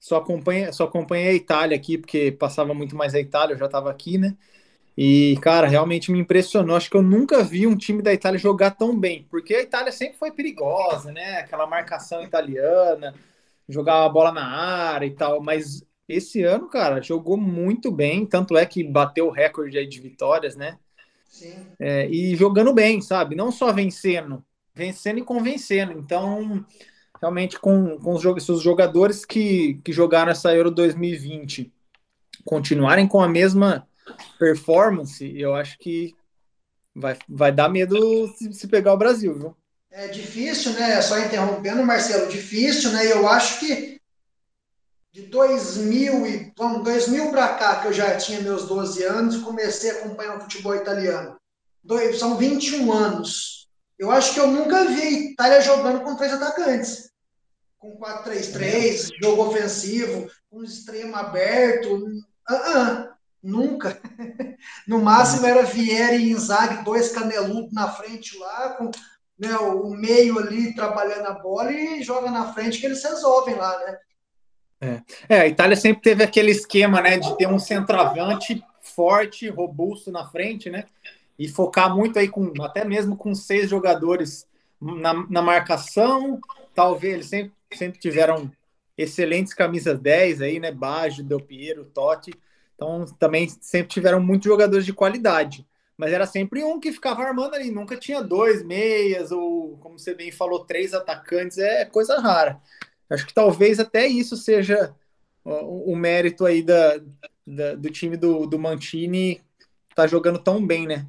[0.02, 3.68] só acompanha, só acompanhei a Itália aqui, porque passava muito mais a Itália, eu já
[3.68, 4.36] estava aqui, né?
[4.98, 6.76] E, cara, realmente me impressionou.
[6.76, 9.92] Acho que eu nunca vi um time da Itália jogar tão bem, porque a Itália
[9.92, 11.40] sempre foi perigosa, né?
[11.40, 13.14] Aquela marcação italiana,
[13.68, 18.58] jogar a bola na área e tal, mas esse ano, cara, jogou muito bem, tanto
[18.58, 20.78] é que bateu o recorde aí de vitórias, né?
[21.30, 21.68] Sim.
[21.80, 23.36] É, e jogando bem, sabe?
[23.36, 24.44] Não só vencendo,
[24.76, 25.94] vencendo e convencendo.
[25.94, 26.66] Então,
[27.22, 31.72] realmente com, com os, os jogadores que, que jogaram essa Euro 2020
[32.44, 33.88] continuarem com a mesma
[34.38, 36.16] performance, eu acho que
[36.96, 39.58] vai, vai dar medo se, se pegar o Brasil, viu?
[39.90, 41.02] É difícil, né?
[41.02, 43.12] Só interrompendo, Marcelo, difícil, né?
[43.12, 44.00] Eu acho que
[45.12, 49.92] de 2000 e vamos, 2000 para cá, que eu já tinha meus 12 anos, comecei
[49.92, 51.36] a acompanhar o futebol italiano.
[51.84, 53.68] Dois, são 21 anos.
[54.00, 57.12] Eu acho que eu nunca vi Itália jogando com três atacantes.
[57.78, 61.96] com 4-3-3, jogo ofensivo, um extremo aberto.
[61.96, 63.11] Uh -uh,
[63.44, 64.00] nunca.
[64.88, 68.92] No máximo era Vieira e Inzaghi, dois caneludos na frente lá, com
[69.40, 73.80] né, o meio ali trabalhando a bola e joga na frente que eles resolvem lá,
[73.80, 73.98] né?
[74.82, 75.02] É.
[75.30, 80.28] é, a Itália sempre teve aquele esquema, né, de ter um centroavante forte, robusto na
[80.28, 80.86] frente, né?
[81.38, 84.48] E focar muito aí com até mesmo com seis jogadores
[84.80, 86.40] na, na marcação.
[86.76, 88.52] Talvez eles sempre, sempre tiveram
[88.98, 90.72] excelentes camisas 10 aí, né?
[90.72, 92.32] Baggio, Del Piero, Totti.
[92.82, 95.68] Então também sempre tiveram muitos jogadores de qualidade.
[95.96, 100.16] Mas era sempre um que ficava armando ali, nunca tinha dois meias, ou como você
[100.16, 102.60] bem falou, três atacantes, é coisa rara.
[103.08, 104.96] Acho que talvez até isso seja
[105.46, 107.00] o, o mérito aí da,
[107.46, 109.40] da, do time do, do Mantini
[109.94, 111.06] tá jogando tão bem, né?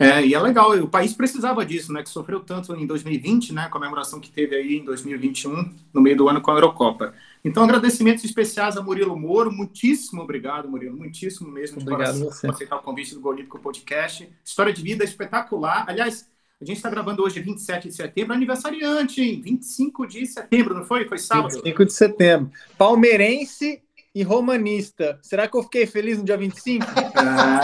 [0.00, 2.02] É, e é legal, o país precisava disso, né?
[2.02, 3.66] Que sofreu tanto em 2020, né?
[3.66, 7.12] A comemoração que teve aí em 2021, no meio do ano com a Eurocopa.
[7.44, 9.52] Então, agradecimentos especiais a Murilo Moro.
[9.52, 10.96] Muitíssimo obrigado, Murilo.
[10.96, 14.26] Muitíssimo mesmo obrigado de coração por aceitar o convite do Golímpico Podcast.
[14.42, 15.84] História de vida espetacular.
[15.86, 16.26] Aliás,
[16.60, 19.40] a gente está gravando hoje, 27 de setembro, aniversariante, hein?
[19.42, 21.06] 25 de setembro, não foi?
[21.06, 21.54] Foi sábado?
[21.56, 22.50] 25 de setembro.
[22.78, 23.82] Palmeirense
[24.14, 25.18] e romanista.
[25.22, 26.84] Será que eu fiquei feliz no dia 25?
[27.14, 27.60] Ah.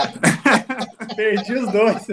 [1.15, 2.07] Perdi os dois.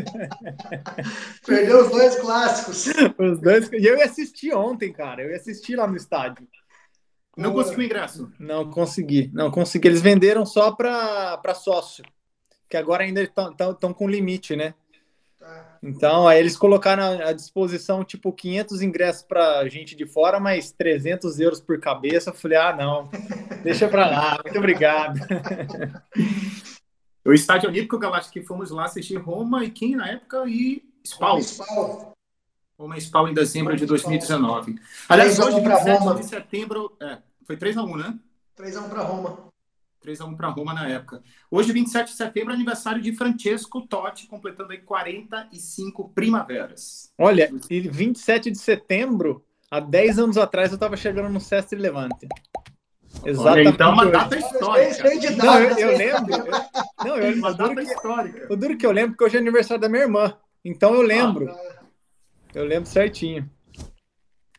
[1.46, 2.86] Perdeu os dois clássicos.
[3.18, 3.70] Os dois.
[3.72, 5.22] E eu ia assistir ontem, cara.
[5.22, 6.46] Eu ia assistir lá no estádio.
[7.36, 8.32] Não conseguiu ingresso?
[8.38, 9.30] Não consegui.
[9.32, 9.88] Não consegui.
[9.88, 12.04] Eles venderam só para sócio.
[12.68, 14.74] Que agora ainda estão com limite, né?
[15.86, 21.38] Então, aí eles colocaram à disposição, tipo, 500 ingressos para gente de fora, mas 300
[21.38, 22.30] euros por cabeça.
[22.30, 23.10] Eu falei, ah, não,
[23.62, 25.20] deixa para lá, muito obrigado.
[27.26, 30.44] O Estádio Olímpico Galáctico, que fomos lá assistir Roma e quem na época?
[30.46, 31.38] E Spal.
[32.78, 34.78] Roma e Spal em dezembro de 2019.
[35.08, 37.16] Aliás, hoje, 27 de setembro, é,
[37.46, 38.18] foi 3x1, né?
[38.58, 39.53] 3x1 para Roma.
[40.04, 41.22] 3x1 para Roma na época.
[41.50, 47.12] Hoje, 27 de setembro, aniversário de Francesco Totti, completando aí 45 primaveras.
[47.18, 52.28] Olha, e 27 de setembro, há 10 anos atrás, eu estava chegando no Sestre Levante.
[53.24, 53.66] Exatamente.
[53.66, 55.36] Olha, então, uma data histórica.
[55.36, 56.34] Não, eu, eu lembro.
[56.34, 58.52] Eu, não, eu, uma data histórica.
[58.52, 60.36] O duro que eu lembro que hoje é aniversário da minha irmã.
[60.64, 61.48] Então eu lembro.
[61.50, 61.82] Ah,
[62.54, 63.48] eu lembro certinho.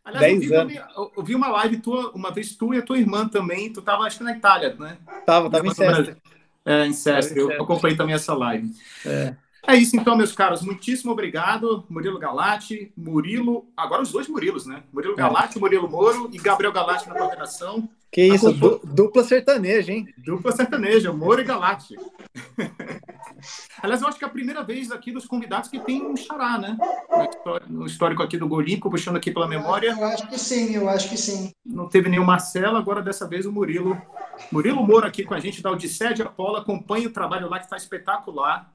[0.05, 0.73] Aliás, eu vi, anos.
[0.73, 3.79] Uma, eu vi uma live tua, uma vez tu e a tua irmã também, tu
[3.79, 4.97] estava acho que na Itália, né?
[5.25, 6.15] Tava, tava em Sestre.
[6.63, 8.71] É, em Sestre, eu acompanhei também essa live.
[9.03, 9.35] É.
[9.67, 14.83] é isso então, meus caros, muitíssimo obrigado, Murilo Galati, Murilo, agora os dois Murilos, né?
[14.91, 15.17] Murilo é.
[15.17, 17.89] Galati, Murilo Moro e Gabriel Galati na coordenação.
[18.11, 18.49] Que isso,
[18.83, 20.07] dupla sertaneja, hein?
[20.17, 21.95] Dupla sertaneja, Moro e Galati.
[23.81, 26.57] Aliás, eu acho que é a primeira vez aqui dos convidados que tem um xará,
[26.57, 26.77] né?
[27.67, 29.89] No histórico aqui do Golímpico, puxando aqui pela memória.
[29.91, 31.51] Eu acho que sim, eu acho que sim.
[31.65, 34.01] Não teve nenhum Marcelo, agora dessa vez o Murilo.
[34.49, 37.65] Murilo Moro aqui com a gente da Odisseia de Apolo, acompanha o trabalho lá que
[37.65, 38.73] está espetacular.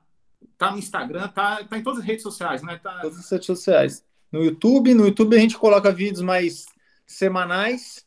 [0.60, 2.78] Tá no Instagram, tá, tá em todas as redes sociais, né?
[2.82, 2.98] Tá...
[3.00, 4.04] Todas as redes sociais.
[4.30, 6.66] No YouTube, no YouTube a gente coloca vídeos mais
[7.06, 8.04] semanais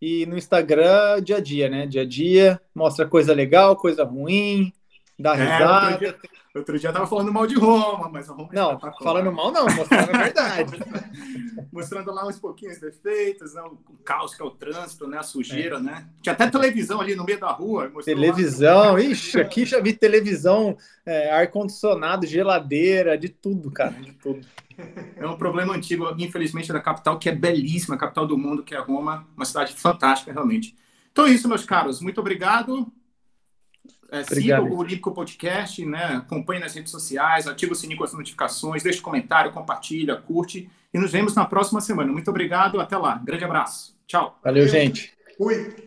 [0.00, 1.84] e no Instagram dia a dia, né?
[1.84, 4.72] Dia a dia, mostra coisa legal, coisa ruim,
[5.18, 6.16] dá é, risada.
[6.56, 9.52] Outro dia, dia tava falando mal de Roma, mas a Roma Não, tá falando mal
[9.52, 10.72] não, mostrando a verdade.
[11.70, 13.62] mostrando lá uns pouquinhos defeitos, né?
[13.62, 15.18] o caos que é o trânsito, né?
[15.18, 15.80] A sujeira, é.
[15.80, 16.08] né?
[16.22, 17.92] Tinha até televisão ali no meio da rua.
[18.02, 19.00] Televisão, lá.
[19.00, 24.46] ixi, aqui já vi televisão, é, ar-condicionado, geladeira, de tudo, cara, de tudo.
[25.16, 28.74] É um problema antigo, infelizmente, da capital, que é belíssima, a capital do mundo, que
[28.74, 30.74] é Roma, uma cidade fantástica, realmente.
[31.12, 32.00] Então é isso, meus caros.
[32.00, 32.90] Muito obrigado.
[34.10, 36.16] É, siga o Olímpico Podcast, né?
[36.16, 40.98] acompanhe nas redes sociais, ative o sininho com as notificações, deixe comentário, compartilha, curte e
[40.98, 42.12] nos vemos na próxima semana.
[42.12, 43.20] Muito obrigado, até lá.
[43.24, 43.96] Grande abraço.
[44.06, 44.38] Tchau.
[44.42, 45.12] Valeu, gente.
[45.36, 45.85] Fui.